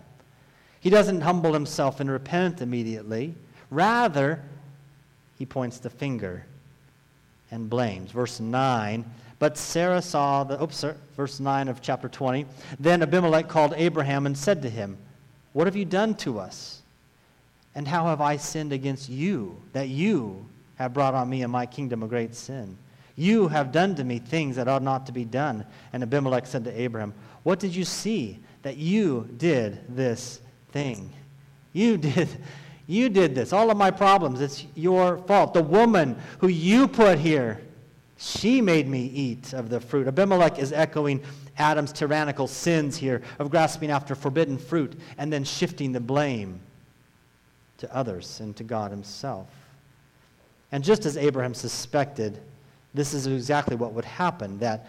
He 0.80 0.90
doesn't 0.90 1.22
humble 1.22 1.54
himself 1.54 2.00
and 2.00 2.12
repent 2.12 2.62
immediately. 2.62 3.36
Rather, 3.72 4.44
he 5.40 5.46
points 5.48 5.80
the 5.80 5.90
finger 5.90 6.46
and 7.50 7.68
blames. 7.70 8.12
Verse 8.12 8.40
9. 8.40 9.06
But 9.40 9.58
Sarah 9.58 10.04
saw 10.04 10.44
the, 10.44 10.62
oops, 10.62 10.78
sir, 10.78 10.96
verse 11.18 11.40
9 11.40 11.68
of 11.68 11.82
chapter 11.82 12.08
20. 12.08 12.46
Then 12.80 13.02
Abimelech 13.02 13.48
called 13.48 13.74
Abraham 13.76 14.28
and 14.28 14.38
said 14.38 14.62
to 14.62 14.70
him, 14.70 14.98
What 15.54 15.66
have 15.66 15.76
you 15.76 15.86
done 15.86 16.14
to 16.18 16.38
us? 16.38 16.82
And 17.74 17.88
how 17.88 18.06
have 18.06 18.22
I 18.22 18.38
sinned 18.38 18.74
against 18.74 19.10
you, 19.10 19.60
that 19.74 19.88
you 19.88 20.46
have 20.76 20.94
brought 20.94 21.16
on 21.16 21.30
me 21.30 21.42
and 21.42 21.52
my 21.52 21.66
kingdom 21.66 22.04
a 22.04 22.08
great 22.08 22.36
sin? 22.36 22.78
You 23.16 23.48
have 23.48 23.72
done 23.72 23.96
to 23.96 24.04
me 24.04 24.20
things 24.20 24.58
that 24.58 24.68
ought 24.68 24.84
not 24.84 25.06
to 25.08 25.12
be 25.12 25.26
done. 25.26 25.66
And 25.94 26.04
Abimelech 26.04 26.46
said 26.46 26.64
to 26.66 26.80
Abraham, 26.80 27.14
What 27.44 27.60
did 27.60 27.76
you 27.76 27.86
see 27.86 28.40
that 28.62 28.78
you 28.78 29.30
did 29.38 29.96
this 29.96 30.40
thing? 30.72 31.12
You 31.74 31.98
did, 31.98 32.30
you 32.88 33.10
did 33.10 33.36
this. 33.36 33.54
All 33.54 33.72
of 33.72 33.78
my 33.78 33.92
problems, 33.92 34.42
it's 34.42 34.66
your 34.76 35.18
fault. 35.20 35.54
The 35.54 35.64
woman 35.64 36.18
who 36.40 36.48
you 36.48 36.88
put 36.88 37.20
here, 37.20 37.62
she 38.18 38.62
made 38.62 38.88
me 38.88 39.06
eat 39.06 39.54
of 39.54 39.70
the 39.70 39.80
fruit. 39.80 40.08
Abimelech 40.08 40.60
is 40.60 40.72
echoing 40.74 41.22
Adam's 41.58 41.92
tyrannical 41.92 42.48
sins 42.48 42.98
here 42.98 43.22
of 43.40 43.50
grasping 43.50 43.92
after 43.92 44.16
forbidden 44.16 44.58
fruit 44.58 44.94
and 45.18 45.32
then 45.32 45.44
shifting 45.44 45.92
the 45.92 46.00
blame 46.00 46.60
to 47.78 47.96
others 47.96 48.40
and 48.40 48.56
to 48.56 48.64
God 48.64 48.92
himself. 48.92 49.48
And 50.72 50.84
just 50.84 51.06
as 51.06 51.18
Abraham 51.18 51.54
suspected, 51.54 52.40
this 52.94 53.14
is 53.14 53.28
exactly 53.28 53.76
what 53.76 53.94
would 53.94 54.06
happen, 54.06 54.60
that, 54.60 54.88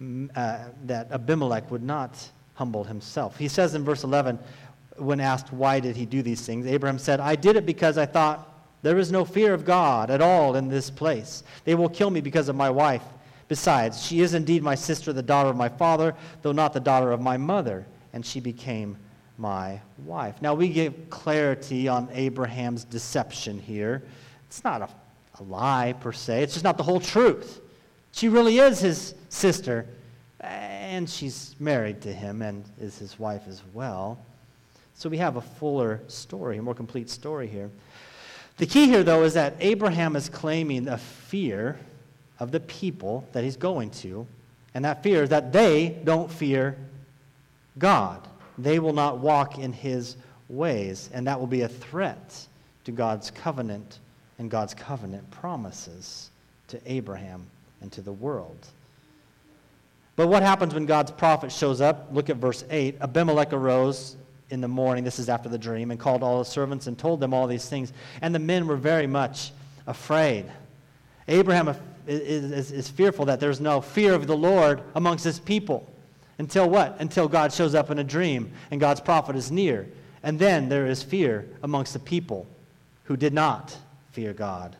mm, 0.00 0.30
uh, 0.36 0.58
that 0.84 1.10
Abimelech 1.10 1.70
would 1.70 1.82
not 1.82 2.30
humble 2.54 2.84
himself. 2.84 3.36
He 3.36 3.48
says 3.48 3.74
in 3.74 3.84
verse 3.84 4.04
11, 4.04 4.38
when 4.96 5.20
asked 5.20 5.52
why 5.52 5.80
did 5.80 5.96
he 5.96 6.06
do 6.06 6.22
these 6.22 6.44
things, 6.44 6.66
Abraham 6.66 6.98
said, 6.98 7.20
I 7.20 7.36
did 7.36 7.56
it 7.56 7.66
because 7.66 7.98
I 7.98 8.06
thought 8.06 8.50
there 8.82 8.98
is 8.98 9.10
no 9.10 9.24
fear 9.24 9.54
of 9.54 9.64
God 9.64 10.10
at 10.10 10.20
all 10.20 10.56
in 10.56 10.68
this 10.68 10.90
place. 10.90 11.42
They 11.64 11.74
will 11.74 11.88
kill 11.88 12.10
me 12.10 12.20
because 12.20 12.48
of 12.48 12.56
my 12.56 12.70
wife. 12.70 13.02
Besides, 13.48 14.02
she 14.02 14.20
is 14.20 14.34
indeed 14.34 14.62
my 14.62 14.74
sister, 14.74 15.12
the 15.12 15.22
daughter 15.22 15.50
of 15.50 15.56
my 15.56 15.68
father, 15.68 16.14
though 16.42 16.52
not 16.52 16.72
the 16.72 16.80
daughter 16.80 17.12
of 17.12 17.20
my 17.20 17.36
mother, 17.36 17.86
and 18.12 18.24
she 18.24 18.40
became 18.40 18.96
my 19.36 19.80
wife. 20.04 20.40
Now, 20.40 20.54
we 20.54 20.68
give 20.68 21.10
clarity 21.10 21.88
on 21.88 22.08
Abraham's 22.12 22.84
deception 22.84 23.58
here. 23.58 24.02
It's 24.46 24.64
not 24.64 24.82
a 24.82 24.88
a 25.38 25.42
lie 25.44 25.94
per 26.00 26.12
se. 26.12 26.42
It's 26.42 26.54
just 26.54 26.64
not 26.64 26.76
the 26.76 26.82
whole 26.82 27.00
truth. 27.00 27.60
She 28.12 28.28
really 28.28 28.58
is 28.58 28.80
his 28.80 29.14
sister, 29.28 29.86
and 30.40 31.08
she's 31.08 31.56
married 31.58 32.00
to 32.02 32.12
him 32.12 32.42
and 32.42 32.64
is 32.78 32.98
his 32.98 33.18
wife 33.18 33.42
as 33.48 33.62
well. 33.72 34.24
So 34.94 35.08
we 35.08 35.18
have 35.18 35.36
a 35.36 35.40
fuller 35.40 36.00
story, 36.08 36.58
a 36.58 36.62
more 36.62 36.74
complete 36.74 37.10
story 37.10 37.46
here. 37.46 37.70
The 38.56 38.66
key 38.66 38.86
here, 38.86 39.02
though, 39.02 39.24
is 39.24 39.34
that 39.34 39.56
Abraham 39.60 40.14
is 40.14 40.28
claiming 40.28 40.88
a 40.88 40.98
fear 40.98 41.78
of 42.38 42.52
the 42.52 42.60
people 42.60 43.26
that 43.32 43.42
he's 43.42 43.56
going 43.56 43.90
to, 43.90 44.26
and 44.74 44.84
that 44.84 45.02
fear 45.02 45.24
is 45.24 45.30
that 45.30 45.52
they 45.52 45.88
don't 46.04 46.30
fear 46.30 46.76
God. 47.78 48.26
They 48.56 48.78
will 48.78 48.92
not 48.92 49.18
walk 49.18 49.58
in 49.58 49.72
his 49.72 50.16
ways, 50.48 51.10
and 51.12 51.26
that 51.26 51.38
will 51.38 51.48
be 51.48 51.62
a 51.62 51.68
threat 51.68 52.46
to 52.84 52.92
God's 52.92 53.30
covenant 53.30 53.98
and 54.38 54.50
God's 54.50 54.74
covenant 54.74 55.28
promises 55.30 56.30
to 56.68 56.80
Abraham 56.86 57.46
and 57.80 57.90
to 57.92 58.02
the 58.02 58.12
world. 58.12 58.66
But 60.16 60.28
what 60.28 60.42
happens 60.44 60.74
when 60.74 60.86
God's 60.86 61.10
prophet 61.10 61.50
shows 61.50 61.80
up? 61.80 62.08
Look 62.12 62.30
at 62.30 62.36
verse 62.36 62.64
8. 62.70 62.98
Abimelech 63.00 63.52
arose 63.52 64.16
in 64.54 64.62
the 64.62 64.68
morning, 64.68 65.04
this 65.04 65.18
is 65.18 65.28
after 65.28 65.50
the 65.50 65.58
dream, 65.58 65.90
and 65.90 66.00
called 66.00 66.22
all 66.22 66.38
the 66.38 66.44
servants 66.44 66.86
and 66.86 66.98
told 66.98 67.20
them 67.20 67.34
all 67.34 67.46
these 67.46 67.68
things. 67.68 67.92
And 68.22 68.34
the 68.34 68.38
men 68.38 68.66
were 68.66 68.76
very 68.76 69.06
much 69.06 69.52
afraid. 69.86 70.46
Abraham 71.28 71.68
is, 72.06 72.20
is, 72.20 72.72
is 72.72 72.88
fearful 72.88 73.26
that 73.26 73.40
there's 73.40 73.60
no 73.60 73.80
fear 73.80 74.14
of 74.14 74.26
the 74.26 74.36
Lord 74.36 74.82
amongst 74.94 75.24
his 75.24 75.38
people. 75.38 75.90
Until 76.38 76.68
what? 76.68 76.96
Until 77.00 77.28
God 77.28 77.52
shows 77.52 77.74
up 77.74 77.90
in 77.90 77.98
a 77.98 78.04
dream 78.04 78.52
and 78.70 78.80
God's 78.80 79.00
prophet 79.00 79.36
is 79.36 79.50
near. 79.50 79.86
And 80.22 80.38
then 80.38 80.68
there 80.68 80.86
is 80.86 81.02
fear 81.02 81.46
amongst 81.62 81.92
the 81.92 81.98
people 81.98 82.46
who 83.04 83.16
did 83.16 83.34
not 83.34 83.76
fear 84.12 84.32
God. 84.32 84.76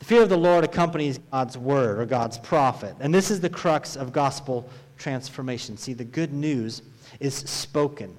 The 0.00 0.04
fear 0.04 0.22
of 0.22 0.28
the 0.28 0.36
Lord 0.36 0.64
accompanies 0.64 1.18
God's 1.30 1.56
word 1.56 1.98
or 1.98 2.04
God's 2.04 2.38
prophet. 2.38 2.94
And 3.00 3.12
this 3.12 3.30
is 3.30 3.40
the 3.40 3.48
crux 3.48 3.96
of 3.96 4.12
gospel 4.12 4.68
transformation. 4.98 5.76
See, 5.76 5.92
the 5.92 6.04
good 6.04 6.32
news 6.32 6.82
is 7.20 7.34
spoken. 7.34 8.14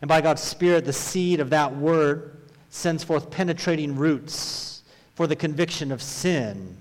And 0.00 0.08
by 0.08 0.20
God's 0.20 0.42
Spirit, 0.42 0.84
the 0.84 0.92
seed 0.92 1.40
of 1.40 1.50
that 1.50 1.74
word 1.74 2.36
sends 2.70 3.02
forth 3.02 3.30
penetrating 3.30 3.96
roots 3.96 4.82
for 5.14 5.26
the 5.26 5.36
conviction 5.36 5.90
of 5.90 6.02
sin. 6.02 6.76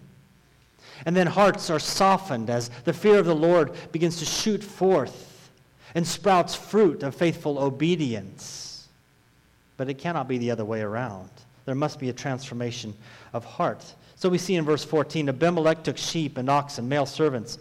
And 1.05 1.15
then 1.15 1.27
hearts 1.27 1.69
are 1.69 1.79
softened 1.79 2.49
as 2.49 2.69
the 2.83 2.93
fear 2.93 3.19
of 3.19 3.25
the 3.25 3.35
Lord 3.35 3.73
begins 3.91 4.17
to 4.17 4.25
shoot 4.25 4.63
forth 4.63 5.49
and 5.95 6.05
sprouts 6.05 6.53
fruit 6.53 7.03
of 7.03 7.15
faithful 7.15 7.59
obedience. 7.59 8.87
But 9.77 9.89
it 9.89 9.95
cannot 9.95 10.27
be 10.27 10.37
the 10.37 10.51
other 10.51 10.65
way 10.65 10.81
around. 10.81 11.29
There 11.65 11.75
must 11.75 11.99
be 11.99 12.09
a 12.09 12.13
transformation 12.13 12.93
of 13.33 13.45
heart. 13.45 13.83
So 14.15 14.29
we 14.29 14.37
see 14.37 14.55
in 14.55 14.65
verse 14.65 14.83
14 14.83 15.29
Abimelech 15.29 15.83
took 15.83 15.97
sheep 15.97 16.37
and 16.37 16.49
oxen, 16.49 16.89
male 16.89 17.05
servants, 17.05 17.59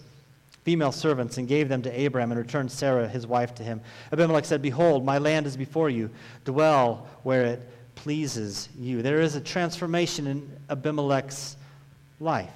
female 0.66 0.90
servants, 0.90 1.38
and 1.38 1.46
gave 1.46 1.68
them 1.68 1.80
to 1.80 2.00
Abraham 2.00 2.32
and 2.32 2.40
returned 2.40 2.72
Sarah, 2.72 3.06
his 3.06 3.24
wife, 3.24 3.54
to 3.54 3.62
him. 3.62 3.80
Abimelech 4.12 4.44
said, 4.44 4.60
Behold, 4.60 5.04
my 5.04 5.18
land 5.18 5.46
is 5.46 5.56
before 5.56 5.88
you. 5.88 6.10
Dwell 6.44 7.06
where 7.22 7.44
it 7.44 7.62
pleases 7.94 8.68
you. 8.76 9.00
There 9.00 9.20
is 9.20 9.36
a 9.36 9.40
transformation 9.40 10.26
in 10.26 10.50
Abimelech's 10.68 11.56
life, 12.18 12.50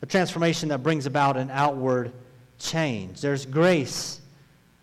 a 0.00 0.06
transformation 0.06 0.70
that 0.70 0.82
brings 0.82 1.04
about 1.04 1.36
an 1.36 1.50
outward 1.50 2.12
change. 2.58 3.20
There's 3.20 3.44
grace 3.44 4.18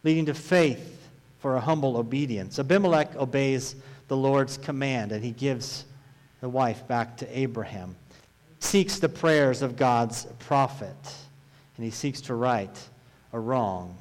leading 0.03 0.27
to 0.27 0.35
faith 0.35 1.09
for 1.39 1.55
a 1.55 1.59
humble 1.59 1.97
obedience. 1.97 2.59
Abimelech 2.59 3.15
obeys 3.15 3.75
the 4.07 4.17
Lord's 4.17 4.55
command 4.57 5.11
and 5.11 5.23
he 5.23 5.31
gives 5.31 5.85
the 6.41 6.49
wife 6.49 6.87
back 6.87 7.17
to 7.17 7.39
Abraham. 7.39 7.95
Seeks 8.59 8.99
the 8.99 9.09
prayers 9.09 9.63
of 9.63 9.75
God's 9.75 10.27
prophet 10.37 10.95
and 11.77 11.85
he 11.85 11.91
seeks 11.91 12.21
to 12.21 12.35
right 12.35 12.77
a 13.31 13.39
wrong. 13.39 13.95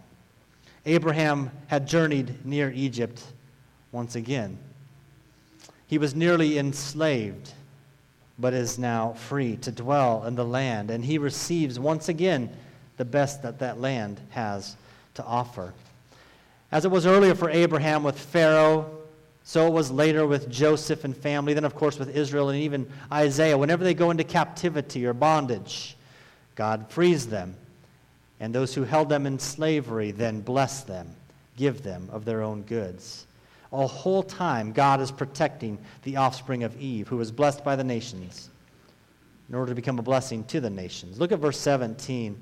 Abraham 0.85 1.51
had 1.67 1.87
journeyed 1.87 2.45
near 2.45 2.71
Egypt 2.71 3.23
once 3.93 4.17
again. 4.17 4.59
He 5.87 5.99
was 5.99 6.15
nearly 6.15 6.59
enslaved, 6.59 7.53
but 8.39 8.55
is 8.55 8.79
now 8.79 9.13
free 9.13 9.57
to 9.59 9.71
dwell 9.71 10.25
in 10.25 10.35
the 10.35 10.45
land, 10.45 10.91
and 10.91 11.05
he 11.05 11.19
receives 11.19 11.79
once 11.79 12.09
again 12.09 12.51
the 12.97 13.05
best 13.05 13.43
that 13.43 13.59
that 13.59 13.81
land 13.81 14.21
has 14.31 14.77
to 15.15 15.25
offer. 15.25 15.73
As 16.73 16.85
it 16.85 16.91
was 16.91 17.07
earlier 17.07 17.35
for 17.35 17.51
Abraham 17.51 18.03
with 18.03 18.19
Pharaoh, 18.19 18.91
so 19.45 19.67
it 19.69 19.73
was 19.73 19.93
later 19.93 20.27
with 20.27 20.51
Joseph 20.51 21.05
and 21.05 21.17
family, 21.17 21.55
then, 21.55 21.65
of 21.65 21.77
course, 21.77 21.99
with 21.99 22.17
Israel 22.17 22.49
and 22.49 22.59
even 22.59 22.91
Isaiah. 23.13 23.57
Whenever 23.57 23.85
they 23.85 23.95
go 23.95 24.11
into 24.11 24.25
captivity 24.25 25.07
or 25.07 25.13
bondage, 25.13 25.97
God 26.57 26.87
frees 26.89 27.29
them. 27.29 27.55
And 28.41 28.55
those 28.55 28.75
who 28.75 28.85
held 28.85 29.09
them 29.09 29.27
in 29.27 29.39
slavery 29.39 30.11
then 30.11 30.41
bless 30.41 30.83
them, 30.83 31.15
give 31.57 31.83
them 31.83 32.09
of 32.13 32.25
their 32.25 32.43
own 32.43 32.63
goods. 32.63 33.27
All 33.71 33.89
whole 33.89 34.23
time, 34.23 34.73
God 34.73 35.01
is 35.01 35.11
protecting 35.11 35.79
the 36.03 36.17
offspring 36.17 36.63
of 36.63 36.81
Eve, 36.81 37.09
who 37.09 37.17
was 37.17 37.33
blessed 37.33 37.65
by 37.65 37.77
the 37.77 37.85
nations, 37.85 38.51
in 39.49 39.55
order 39.55 39.71
to 39.71 39.75
become 39.75 39.99
a 39.99 40.03
blessing 40.03 40.45
to 40.45 40.61
the 40.61 40.71
nations. 40.71 41.19
Look 41.19 41.33
at 41.33 41.41
verse 41.41 41.59
17. 41.59 42.39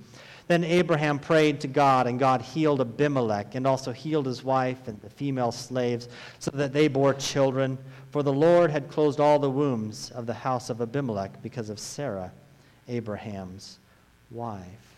Then 0.46 0.62
Abraham 0.64 1.18
prayed 1.18 1.61
to 1.61 1.68
God, 1.68 2.07
and 2.07 2.18
God 2.18 2.42
healed 2.42 2.80
Abimelech, 2.80 3.54
and 3.54 3.66
also 3.66 3.92
healed 3.92 4.26
his 4.26 4.44
wife 4.44 4.88
and 4.88 5.00
the 5.00 5.09
female 5.09 5.52
slaves, 5.52 6.09
so 6.38 6.50
that 6.50 6.72
they 6.72 6.88
bore 6.88 7.14
children. 7.14 7.78
For 8.11 8.22
the 8.22 8.33
Lord 8.33 8.70
had 8.70 8.90
closed 8.90 9.20
all 9.20 9.38
the 9.38 9.50
wombs 9.50 10.11
of 10.11 10.26
the 10.26 10.35
house 10.35 10.68
of 10.68 10.83
Abimelech 10.83 11.42
because 11.42 11.70
of 11.70 11.78
Sarah, 11.78 12.30
Abraham's 12.88 13.78
wife. 14.30 14.93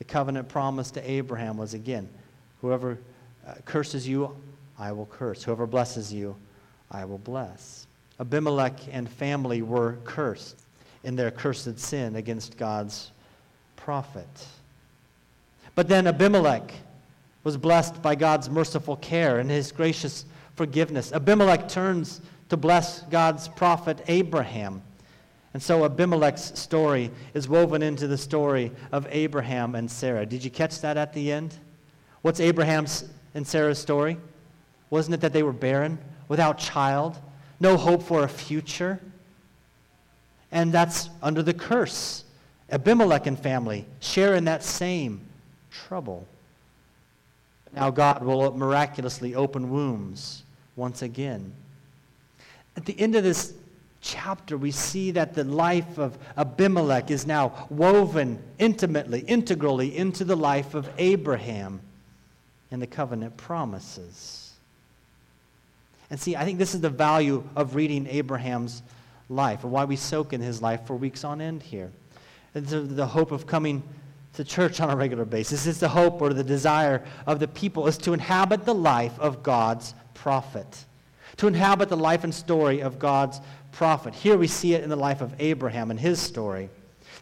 The 0.00 0.04
covenant 0.04 0.48
promise 0.48 0.90
to 0.92 1.10
Abraham 1.10 1.58
was 1.58 1.74
again 1.74 2.08
whoever 2.62 2.98
uh, 3.46 3.52
curses 3.66 4.08
you, 4.08 4.34
I 4.78 4.92
will 4.92 5.04
curse. 5.04 5.42
Whoever 5.42 5.66
blesses 5.66 6.10
you, 6.10 6.36
I 6.90 7.04
will 7.04 7.18
bless. 7.18 7.86
Abimelech 8.18 8.80
and 8.90 9.10
family 9.10 9.60
were 9.60 9.98
cursed 10.04 10.62
in 11.04 11.16
their 11.16 11.30
cursed 11.30 11.78
sin 11.78 12.16
against 12.16 12.56
God's 12.56 13.12
prophet. 13.76 14.46
But 15.74 15.86
then 15.86 16.06
Abimelech 16.06 16.72
was 17.44 17.58
blessed 17.58 18.00
by 18.00 18.14
God's 18.14 18.48
merciful 18.48 18.96
care 18.96 19.38
and 19.38 19.50
his 19.50 19.70
gracious 19.70 20.24
forgiveness. 20.56 21.12
Abimelech 21.12 21.68
turns 21.68 22.22
to 22.48 22.56
bless 22.56 23.02
God's 23.02 23.48
prophet 23.48 24.02
Abraham. 24.08 24.80
And 25.52 25.62
so 25.62 25.84
Abimelech's 25.84 26.58
story 26.58 27.10
is 27.34 27.48
woven 27.48 27.82
into 27.82 28.06
the 28.06 28.18
story 28.18 28.70
of 28.92 29.06
Abraham 29.10 29.74
and 29.74 29.90
Sarah. 29.90 30.24
Did 30.24 30.44
you 30.44 30.50
catch 30.50 30.80
that 30.80 30.96
at 30.96 31.12
the 31.12 31.32
end? 31.32 31.54
What's 32.22 32.38
Abraham's 32.38 33.04
and 33.34 33.46
Sarah's 33.46 33.78
story? 33.78 34.16
Wasn't 34.90 35.14
it 35.14 35.20
that 35.22 35.32
they 35.32 35.42
were 35.42 35.52
barren, 35.52 35.98
without 36.28 36.58
child, 36.58 37.18
no 37.58 37.76
hope 37.76 38.02
for 38.02 38.22
a 38.22 38.28
future? 38.28 39.00
And 40.52 40.72
that's 40.72 41.10
under 41.22 41.42
the 41.42 41.54
curse. 41.54 42.24
Abimelech 42.70 43.26
and 43.26 43.38
family 43.38 43.86
share 43.98 44.36
in 44.36 44.44
that 44.44 44.62
same 44.62 45.20
trouble. 45.70 46.26
Now 47.74 47.90
God 47.90 48.22
will 48.22 48.52
miraculously 48.56 49.34
open 49.34 49.70
wombs 49.70 50.44
once 50.76 51.02
again. 51.02 51.52
At 52.76 52.84
the 52.84 52.98
end 53.00 53.16
of 53.16 53.24
this 53.24 53.54
chapter, 54.00 54.56
we 54.56 54.70
see 54.70 55.10
that 55.12 55.34
the 55.34 55.44
life 55.44 55.98
of 55.98 56.18
Abimelech 56.36 57.10
is 57.10 57.26
now 57.26 57.66
woven 57.70 58.42
intimately, 58.58 59.20
integrally 59.20 59.96
into 59.96 60.24
the 60.24 60.36
life 60.36 60.74
of 60.74 60.88
Abraham 60.98 61.80
and 62.70 62.80
the 62.80 62.86
covenant 62.86 63.36
promises. 63.36 64.52
And 66.10 66.18
see, 66.18 66.34
I 66.34 66.44
think 66.44 66.58
this 66.58 66.74
is 66.74 66.80
the 66.80 66.90
value 66.90 67.44
of 67.54 67.74
reading 67.74 68.06
Abraham's 68.08 68.82
life, 69.28 69.64
or 69.64 69.68
why 69.68 69.84
we 69.84 69.96
soak 69.96 70.32
in 70.32 70.40
his 70.40 70.60
life 70.60 70.86
for 70.86 70.96
weeks 70.96 71.22
on 71.24 71.40
end 71.40 71.62
here. 71.62 71.92
It's 72.54 72.70
the 72.72 73.06
hope 73.06 73.30
of 73.30 73.46
coming 73.46 73.82
to 74.34 74.44
church 74.44 74.80
on 74.80 74.90
a 74.90 74.96
regular 74.96 75.24
basis. 75.24 75.66
It's 75.66 75.78
the 75.78 75.88
hope 75.88 76.20
or 76.20 76.32
the 76.32 76.44
desire 76.44 77.04
of 77.26 77.38
the 77.38 77.48
people 77.48 77.86
is 77.86 77.98
to 77.98 78.12
inhabit 78.12 78.64
the 78.64 78.74
life 78.74 79.18
of 79.20 79.42
God's 79.42 79.94
prophet, 80.14 80.84
to 81.36 81.46
inhabit 81.46 81.88
the 81.88 81.96
life 81.96 82.24
and 82.24 82.34
story 82.34 82.80
of 82.80 82.98
God's 82.98 83.40
prophet. 83.72 84.14
Here 84.14 84.36
we 84.36 84.46
see 84.46 84.74
it 84.74 84.82
in 84.82 84.90
the 84.90 84.96
life 84.96 85.20
of 85.20 85.34
Abraham 85.38 85.90
and 85.90 85.98
his 85.98 86.20
story. 86.20 86.68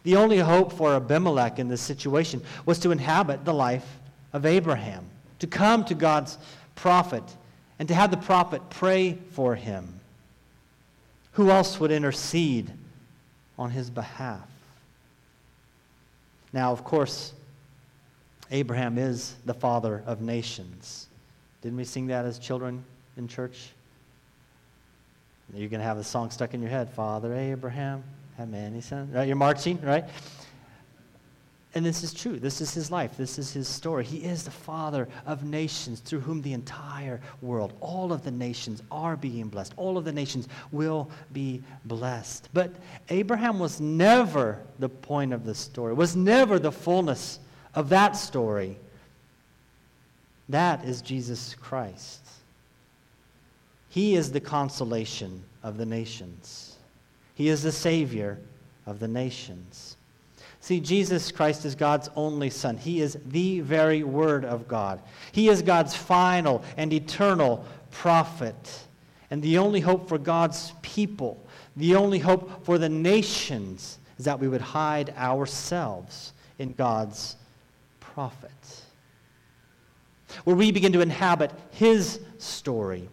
The 0.03 0.15
only 0.15 0.37
hope 0.37 0.73
for 0.73 0.95
Abimelech 0.95 1.59
in 1.59 1.67
this 1.67 1.81
situation 1.81 2.41
was 2.65 2.79
to 2.79 2.91
inhabit 2.91 3.45
the 3.45 3.53
life 3.53 3.99
of 4.33 4.45
Abraham, 4.45 5.05
to 5.39 5.47
come 5.47 5.83
to 5.85 5.95
God's 5.95 6.37
prophet 6.75 7.23
and 7.79 7.87
to 7.87 7.93
have 7.93 8.11
the 8.11 8.17
prophet 8.17 8.61
pray 8.69 9.17
for 9.31 9.55
him. 9.55 9.99
Who 11.33 11.49
else 11.49 11.79
would 11.79 11.91
intercede 11.91 12.71
on 13.57 13.71
his 13.71 13.89
behalf? 13.89 14.47
Now, 16.51 16.71
of 16.71 16.83
course, 16.83 17.33
Abraham 18.51 18.97
is 18.97 19.35
the 19.45 19.53
father 19.53 20.03
of 20.05 20.21
nations. 20.21 21.07
Didn't 21.61 21.77
we 21.77 21.83
sing 21.83 22.07
that 22.07 22.25
as 22.25 22.39
children 22.39 22.83
in 23.17 23.27
church? 23.27 23.69
You're 25.53 25.69
going 25.69 25.81
to 25.81 25.85
have 25.85 25.97
the 25.97 26.03
song 26.03 26.31
stuck 26.31 26.53
in 26.53 26.61
your 26.61 26.69
head 26.69 26.89
Father 26.91 27.33
Abraham 27.33 28.03
had 28.37 28.49
many 28.49 28.81
sons. 28.81 29.13
Right? 29.13 29.27
You're 29.27 29.35
marching, 29.35 29.81
right? 29.81 30.05
And 31.75 31.85
this 31.85 32.03
is 32.03 32.13
true. 32.13 32.39
This 32.39 32.61
is 32.61 32.73
his 32.73 32.89
life. 32.89 33.15
This 33.15 33.37
is 33.37 33.53
his 33.53 33.67
story. 33.67 34.03
He 34.03 34.17
is 34.17 34.43
the 34.43 34.51
father 34.51 35.07
of 35.27 35.43
nations 35.43 35.99
through 35.99 36.21
whom 36.21 36.41
the 36.41 36.53
entire 36.53 37.21
world, 37.41 37.73
all 37.79 38.11
of 38.11 38.23
the 38.23 38.31
nations 38.31 38.81
are 38.91 39.15
being 39.15 39.49
blessed. 39.49 39.73
All 39.77 39.97
of 39.97 40.03
the 40.03 40.11
nations 40.11 40.47
will 40.71 41.11
be 41.31 41.61
blessed. 41.85 42.49
But 42.53 42.73
Abraham 43.09 43.59
was 43.59 43.79
never 43.79 44.59
the 44.79 44.89
point 44.89 45.31
of 45.31 45.45
the 45.45 45.53
story, 45.53 45.93
was 45.93 46.15
never 46.15 46.57
the 46.57 46.71
fullness 46.71 47.39
of 47.75 47.89
that 47.89 48.15
story. 48.15 48.77
That 50.47 50.83
is 50.85 51.03
Jesus 51.03 51.55
Christ. 51.61 52.28
He 53.89 54.15
is 54.15 54.31
the 54.31 54.39
consolation 54.39 55.43
of 55.63 55.77
the 55.77 55.85
nations. 55.85 56.77
He 57.33 57.49
is 57.49 57.63
the 57.63 57.71
Savior 57.71 58.39
of 58.85 58.99
the 58.99 59.07
nations. 59.07 59.97
See, 60.61 60.79
Jesus 60.79 61.31
Christ 61.31 61.65
is 61.65 61.73
God's 61.73 62.09
only 62.15 62.49
Son. 62.49 62.77
He 62.77 63.01
is 63.01 63.17
the 63.25 63.61
very 63.61 64.03
Word 64.03 64.45
of 64.45 64.67
God. 64.67 65.01
He 65.31 65.49
is 65.49 65.61
God's 65.61 65.95
final 65.95 66.63
and 66.77 66.91
eternal 66.91 67.65
prophet. 67.91 68.85
And 69.31 69.41
the 69.41 69.57
only 69.57 69.79
hope 69.79 70.09
for 70.09 70.17
God's 70.17 70.73
people, 70.81 71.43
the 71.75 71.95
only 71.95 72.19
hope 72.19 72.65
for 72.65 72.77
the 72.77 72.89
nations, 72.89 73.99
is 74.17 74.25
that 74.25 74.39
we 74.39 74.47
would 74.47 74.61
hide 74.61 75.11
ourselves 75.17 76.33
in 76.57 76.73
God's 76.73 77.37
prophet. 77.99 78.51
Where 80.43 80.55
we 80.55 80.71
begin 80.71 80.91
to 80.93 81.01
inhabit 81.01 81.51
His 81.71 82.19
story. 82.37 83.09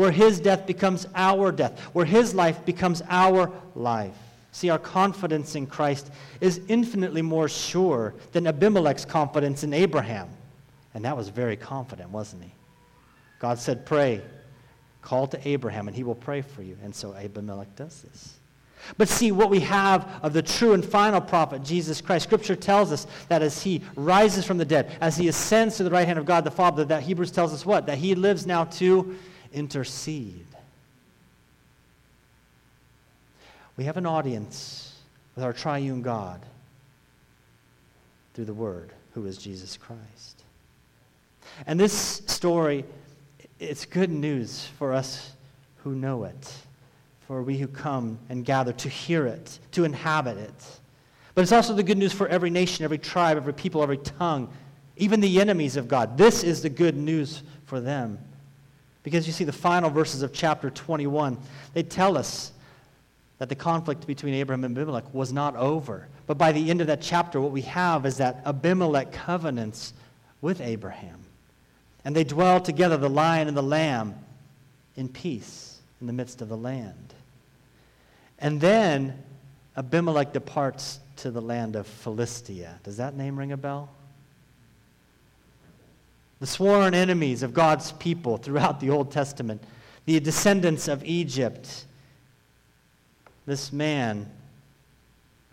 Where 0.00 0.10
His 0.10 0.40
death 0.40 0.66
becomes 0.66 1.06
our 1.14 1.52
death. 1.52 1.78
Where 1.92 2.06
His 2.06 2.34
life 2.34 2.64
becomes 2.64 3.02
our 3.10 3.52
life. 3.74 4.16
See, 4.50 4.70
our 4.70 4.78
confidence 4.78 5.56
in 5.56 5.66
Christ 5.66 6.10
is 6.40 6.62
infinitely 6.68 7.20
more 7.20 7.50
sure 7.50 8.14
than 8.32 8.46
Abimelech's 8.46 9.04
confidence 9.04 9.62
in 9.62 9.74
Abraham. 9.74 10.30
And 10.94 11.04
that 11.04 11.18
was 11.18 11.28
very 11.28 11.54
confident, 11.54 12.08
wasn't 12.08 12.44
he? 12.44 12.50
God 13.40 13.58
said, 13.58 13.84
Pray, 13.84 14.22
call 15.02 15.26
to 15.26 15.46
Abraham, 15.46 15.86
and 15.86 15.94
he 15.94 16.02
will 16.02 16.14
pray 16.14 16.40
for 16.40 16.62
you. 16.62 16.78
And 16.82 16.94
so 16.94 17.12
Abimelech 17.12 17.76
does 17.76 18.00
this. 18.00 18.38
But 18.96 19.10
see, 19.10 19.32
what 19.32 19.50
we 19.50 19.60
have 19.60 20.08
of 20.22 20.32
the 20.32 20.40
true 20.40 20.72
and 20.72 20.82
final 20.82 21.20
prophet, 21.20 21.62
Jesus 21.62 22.00
Christ, 22.00 22.24
Scripture 22.24 22.56
tells 22.56 22.90
us 22.90 23.06
that 23.28 23.42
as 23.42 23.62
he 23.62 23.82
rises 23.96 24.46
from 24.46 24.56
the 24.56 24.64
dead, 24.64 24.96
as 25.02 25.18
he 25.18 25.28
ascends 25.28 25.76
to 25.76 25.84
the 25.84 25.90
right 25.90 26.06
hand 26.06 26.18
of 26.18 26.24
God 26.24 26.44
the 26.44 26.50
Father, 26.50 26.86
that 26.86 27.02
Hebrews 27.02 27.32
tells 27.32 27.52
us 27.52 27.66
what? 27.66 27.84
That 27.84 27.98
he 27.98 28.14
lives 28.14 28.46
now 28.46 28.64
to 28.64 29.14
intercede. 29.52 30.46
We 33.76 33.84
have 33.84 33.96
an 33.96 34.06
audience 34.06 34.94
with 35.34 35.44
our 35.44 35.52
triune 35.52 36.02
God 36.02 36.44
through 38.34 38.44
the 38.44 38.54
Word, 38.54 38.90
who 39.14 39.26
is 39.26 39.38
Jesus 39.38 39.76
Christ. 39.76 40.44
And 41.66 41.78
this 41.78 41.92
story, 42.26 42.84
it's 43.58 43.84
good 43.84 44.10
news 44.10 44.66
for 44.78 44.92
us 44.92 45.32
who 45.78 45.94
know 45.94 46.24
it, 46.24 46.54
for 47.26 47.42
we 47.42 47.58
who 47.58 47.66
come 47.66 48.18
and 48.28 48.44
gather 48.44 48.72
to 48.72 48.88
hear 48.88 49.26
it, 49.26 49.58
to 49.72 49.84
inhabit 49.84 50.36
it. 50.36 50.80
But 51.34 51.42
it's 51.42 51.52
also 51.52 51.74
the 51.74 51.82
good 51.82 51.98
news 51.98 52.12
for 52.12 52.28
every 52.28 52.50
nation, 52.50 52.84
every 52.84 52.98
tribe, 52.98 53.36
every 53.36 53.54
people, 53.54 53.82
every 53.82 53.98
tongue, 53.98 54.52
even 54.96 55.20
the 55.20 55.40
enemies 55.40 55.76
of 55.76 55.88
God. 55.88 56.18
This 56.18 56.42
is 56.42 56.62
the 56.62 56.68
good 56.68 56.96
news 56.96 57.42
for 57.64 57.80
them. 57.80 58.18
Because 59.02 59.26
you 59.26 59.32
see, 59.32 59.44
the 59.44 59.52
final 59.52 59.90
verses 59.90 60.22
of 60.22 60.32
chapter 60.32 60.70
21, 60.70 61.38
they 61.72 61.82
tell 61.82 62.18
us 62.18 62.52
that 63.38 63.48
the 63.48 63.54
conflict 63.54 64.06
between 64.06 64.34
Abraham 64.34 64.64
and 64.64 64.76
Abimelech 64.76 65.14
was 65.14 65.32
not 65.32 65.56
over. 65.56 66.08
But 66.26 66.36
by 66.36 66.52
the 66.52 66.70
end 66.70 66.82
of 66.82 66.86
that 66.88 67.00
chapter, 67.00 67.40
what 67.40 67.52
we 67.52 67.62
have 67.62 68.04
is 68.04 68.18
that 68.18 68.42
Abimelech 68.44 69.12
covenants 69.12 69.94
with 70.42 70.60
Abraham. 70.60 71.18
And 72.04 72.14
they 72.14 72.24
dwell 72.24 72.60
together, 72.60 72.96
the 72.96 73.08
lion 73.08 73.48
and 73.48 73.56
the 73.56 73.62
lamb, 73.62 74.14
in 74.96 75.08
peace 75.08 75.78
in 76.00 76.06
the 76.06 76.12
midst 76.12 76.42
of 76.42 76.48
the 76.48 76.56
land. 76.56 77.14
And 78.38 78.60
then 78.60 79.22
Abimelech 79.76 80.32
departs 80.32 81.00
to 81.16 81.30
the 81.30 81.42
land 81.42 81.76
of 81.76 81.86
Philistia. 81.86 82.78
Does 82.82 82.98
that 82.98 83.14
name 83.14 83.38
ring 83.38 83.52
a 83.52 83.56
bell? 83.56 83.90
The 86.40 86.46
sworn 86.46 86.94
enemies 86.94 87.42
of 87.42 87.54
God's 87.54 87.92
people 87.92 88.38
throughout 88.38 88.80
the 88.80 88.90
Old 88.90 89.12
Testament, 89.12 89.62
the 90.06 90.18
descendants 90.18 90.88
of 90.88 91.04
Egypt 91.04 91.84
this 93.50 93.72
man 93.72 94.30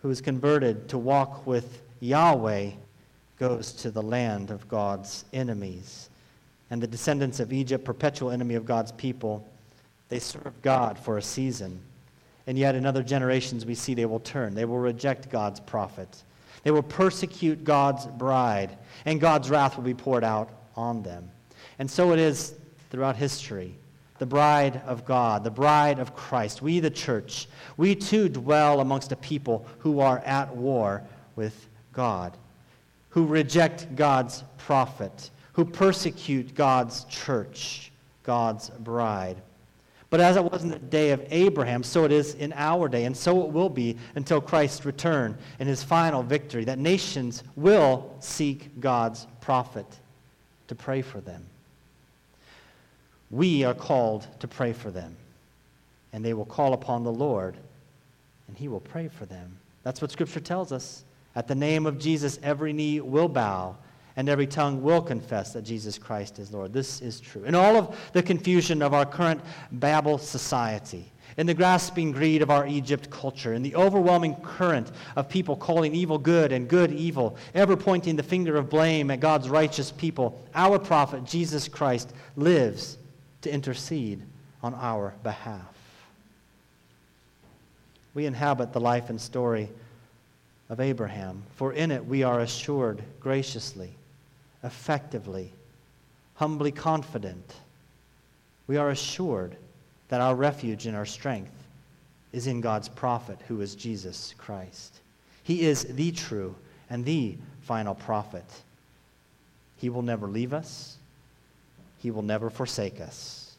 who 0.02 0.10
is 0.10 0.20
converted 0.20 0.88
to 0.90 0.98
walk 0.98 1.46
with 1.48 1.82
Yahweh 1.98 2.70
goes 3.38 3.72
to 3.72 3.90
the 3.90 4.02
land 4.02 4.52
of 4.52 4.68
God's 4.68 5.24
enemies. 5.32 6.08
And 6.70 6.80
the 6.80 6.86
descendants 6.86 7.40
of 7.40 7.52
Egypt, 7.52 7.84
perpetual 7.84 8.30
enemy 8.30 8.54
of 8.54 8.64
God's 8.64 8.92
people, 8.92 9.44
they 10.08 10.20
serve 10.20 10.52
God 10.62 10.96
for 10.96 11.18
a 11.18 11.22
season. 11.22 11.80
And 12.46 12.56
yet 12.56 12.76
in 12.76 12.86
other 12.86 13.02
generations 13.02 13.66
we 13.66 13.74
see 13.74 13.94
they 13.94 14.06
will 14.06 14.20
turn. 14.20 14.54
They 14.54 14.64
will 14.64 14.78
reject 14.78 15.28
God's 15.28 15.58
prophet. 15.58 16.22
They 16.62 16.70
will 16.70 16.84
persecute 16.84 17.64
God's 17.64 18.06
bride, 18.06 18.78
and 19.06 19.20
God's 19.20 19.50
wrath 19.50 19.76
will 19.76 19.84
be 19.84 19.94
poured 19.94 20.22
out 20.24 20.50
on 20.78 21.02
them. 21.02 21.28
And 21.80 21.90
so 21.90 22.12
it 22.12 22.20
is 22.20 22.54
throughout 22.90 23.16
history 23.16 23.74
the 24.18 24.26
bride 24.26 24.82
of 24.84 25.04
God, 25.04 25.44
the 25.44 25.50
bride 25.50 26.00
of 26.00 26.16
Christ, 26.16 26.60
we 26.60 26.80
the 26.80 26.90
church, 26.90 27.46
we 27.76 27.94
too 27.94 28.28
dwell 28.28 28.80
amongst 28.80 29.12
a 29.12 29.16
people 29.16 29.64
who 29.78 30.00
are 30.00 30.18
at 30.20 30.56
war 30.56 31.04
with 31.36 31.68
God, 31.92 32.36
who 33.10 33.26
reject 33.26 33.94
God's 33.94 34.42
prophet, 34.56 35.30
who 35.52 35.64
persecute 35.64 36.52
God's 36.56 37.04
church, 37.04 37.92
God's 38.24 38.70
bride. 38.70 39.36
But 40.10 40.18
as 40.18 40.34
it 40.34 40.42
was 40.42 40.64
in 40.64 40.70
the 40.70 40.80
day 40.80 41.12
of 41.12 41.24
Abraham, 41.30 41.84
so 41.84 42.04
it 42.04 42.10
is 42.10 42.34
in 42.34 42.52
our 42.56 42.88
day, 42.88 43.04
and 43.04 43.16
so 43.16 43.44
it 43.44 43.52
will 43.52 43.68
be 43.68 43.96
until 44.16 44.40
Christ's 44.40 44.84
return 44.84 45.38
and 45.60 45.68
his 45.68 45.84
final 45.84 46.24
victory, 46.24 46.64
that 46.64 46.80
nations 46.80 47.44
will 47.54 48.16
seek 48.18 48.80
God's 48.80 49.28
prophet 49.40 49.86
to 50.68 50.74
pray 50.74 51.02
for 51.02 51.20
them 51.20 51.44
we 53.30 53.64
are 53.64 53.74
called 53.74 54.26
to 54.40 54.48
pray 54.48 54.72
for 54.72 54.90
them. 54.90 55.16
And 56.12 56.24
they 56.24 56.34
will 56.34 56.46
call 56.46 56.72
upon 56.72 57.04
the 57.04 57.12
Lord, 57.12 57.56
and 58.46 58.56
he 58.56 58.68
will 58.68 58.80
pray 58.80 59.08
for 59.08 59.26
them. 59.26 59.58
That's 59.82 60.00
what 60.00 60.10
Scripture 60.10 60.40
tells 60.40 60.72
us. 60.72 61.04
At 61.36 61.46
the 61.46 61.54
name 61.54 61.86
of 61.86 61.98
Jesus, 61.98 62.38
every 62.42 62.72
knee 62.72 63.00
will 63.00 63.28
bow, 63.28 63.76
and 64.16 64.28
every 64.28 64.46
tongue 64.46 64.82
will 64.82 65.02
confess 65.02 65.52
that 65.52 65.62
Jesus 65.62 65.98
Christ 65.98 66.38
is 66.38 66.52
Lord. 66.52 66.72
This 66.72 67.00
is 67.00 67.20
true. 67.20 67.44
In 67.44 67.54
all 67.54 67.76
of 67.76 68.10
the 68.12 68.22
confusion 68.22 68.80
of 68.82 68.94
our 68.94 69.04
current 69.04 69.40
Babel 69.70 70.18
society, 70.18 71.12
in 71.38 71.46
the 71.46 71.54
grasping 71.54 72.10
greed 72.10 72.42
of 72.42 72.50
our 72.50 72.66
Egypt 72.66 73.08
culture, 73.10 73.54
in 73.54 73.62
the 73.62 73.76
overwhelming 73.76 74.34
current 74.42 74.90
of 75.14 75.28
people 75.28 75.56
calling 75.56 75.94
evil 75.94 76.18
good 76.18 76.50
and 76.50 76.68
good 76.68 76.92
evil, 76.92 77.36
ever 77.54 77.76
pointing 77.76 78.16
the 78.16 78.22
finger 78.24 78.56
of 78.56 78.68
blame 78.68 79.08
at 79.10 79.20
God's 79.20 79.48
righteous 79.48 79.92
people, 79.92 80.44
our 80.52 80.80
prophet, 80.80 81.24
Jesus 81.24 81.68
Christ, 81.68 82.12
lives 82.34 82.98
to 83.42 83.54
intercede 83.54 84.20
on 84.64 84.74
our 84.74 85.14
behalf. 85.22 85.62
We 88.14 88.26
inhabit 88.26 88.72
the 88.72 88.80
life 88.80 89.08
and 89.08 89.20
story 89.20 89.70
of 90.68 90.80
Abraham, 90.80 91.44
for 91.54 91.72
in 91.72 91.92
it 91.92 92.04
we 92.04 92.24
are 92.24 92.40
assured 92.40 93.00
graciously, 93.20 93.94
effectively, 94.64 95.52
humbly 96.34 96.72
confident. 96.72 97.54
We 98.66 98.76
are 98.76 98.90
assured 98.90 99.56
that 100.08 100.20
our 100.20 100.34
refuge 100.34 100.86
and 100.86 100.96
our 100.96 101.06
strength 101.06 101.52
is 102.32 102.46
in 102.46 102.60
God's 102.60 102.88
prophet, 102.88 103.38
who 103.48 103.60
is 103.60 103.74
Jesus 103.74 104.34
Christ. 104.38 105.00
He 105.42 105.62
is 105.62 105.84
the 105.84 106.12
true 106.12 106.54
and 106.90 107.04
the 107.04 107.36
final 107.62 107.94
prophet. 107.94 108.44
He 109.76 109.88
will 109.88 110.02
never 110.02 110.26
leave 110.26 110.52
us. 110.52 110.96
He 111.98 112.10
will 112.10 112.22
never 112.22 112.50
forsake 112.50 113.00
us. 113.00 113.56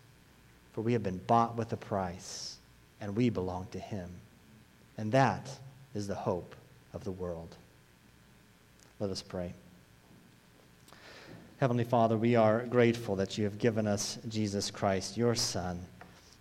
For 0.73 0.81
we 0.81 0.93
have 0.93 1.03
been 1.03 1.21
bought 1.27 1.55
with 1.55 1.73
a 1.73 1.77
price, 1.77 2.57
and 3.01 3.15
we 3.15 3.29
belong 3.29 3.67
to 3.71 3.79
Him. 3.79 4.09
And 4.97 5.12
that 5.12 5.49
is 5.95 6.07
the 6.07 6.15
hope 6.15 6.55
of 6.93 7.03
the 7.03 7.12
world. 7.12 7.55
Let 8.99 9.09
us 9.09 9.21
pray. 9.21 9.53
Heavenly 11.59 11.83
Father, 11.83 12.17
we 12.17 12.35
are 12.35 12.65
grateful 12.65 13.15
that 13.17 13.38
you 13.38 13.43
have 13.43 13.57
given 13.57 13.88
us 13.88 14.17
Jesus 14.29 14.71
Christ, 14.71 15.17
your 15.17 15.35
Son, 15.35 15.79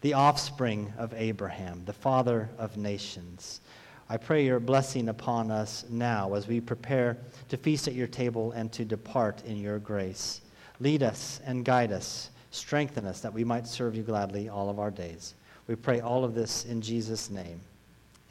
the 0.00 0.14
offspring 0.14 0.92
of 0.96 1.12
Abraham, 1.14 1.82
the 1.84 1.92
father 1.92 2.48
of 2.58 2.76
nations. 2.76 3.60
I 4.08 4.16
pray 4.16 4.44
your 4.44 4.60
blessing 4.60 5.08
upon 5.08 5.50
us 5.50 5.84
now 5.90 6.34
as 6.34 6.46
we 6.46 6.60
prepare 6.60 7.18
to 7.48 7.56
feast 7.56 7.88
at 7.88 7.94
your 7.94 8.06
table 8.06 8.52
and 8.52 8.72
to 8.72 8.84
depart 8.84 9.44
in 9.44 9.58
your 9.58 9.78
grace. 9.78 10.40
Lead 10.80 11.02
us 11.02 11.40
and 11.44 11.64
guide 11.64 11.92
us. 11.92 12.30
Strengthen 12.50 13.04
us 13.04 13.20
that 13.20 13.34
we 13.34 13.44
might 13.44 13.66
serve 13.66 13.94
you 13.94 14.02
gladly 14.02 14.48
all 14.48 14.70
of 14.70 14.78
our 14.78 14.90
days. 14.90 15.34
We 15.66 15.74
pray 15.74 16.00
all 16.00 16.24
of 16.24 16.34
this 16.34 16.64
in 16.64 16.80
Jesus' 16.80 17.28
name. 17.28 17.60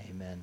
Amen. 0.09 0.39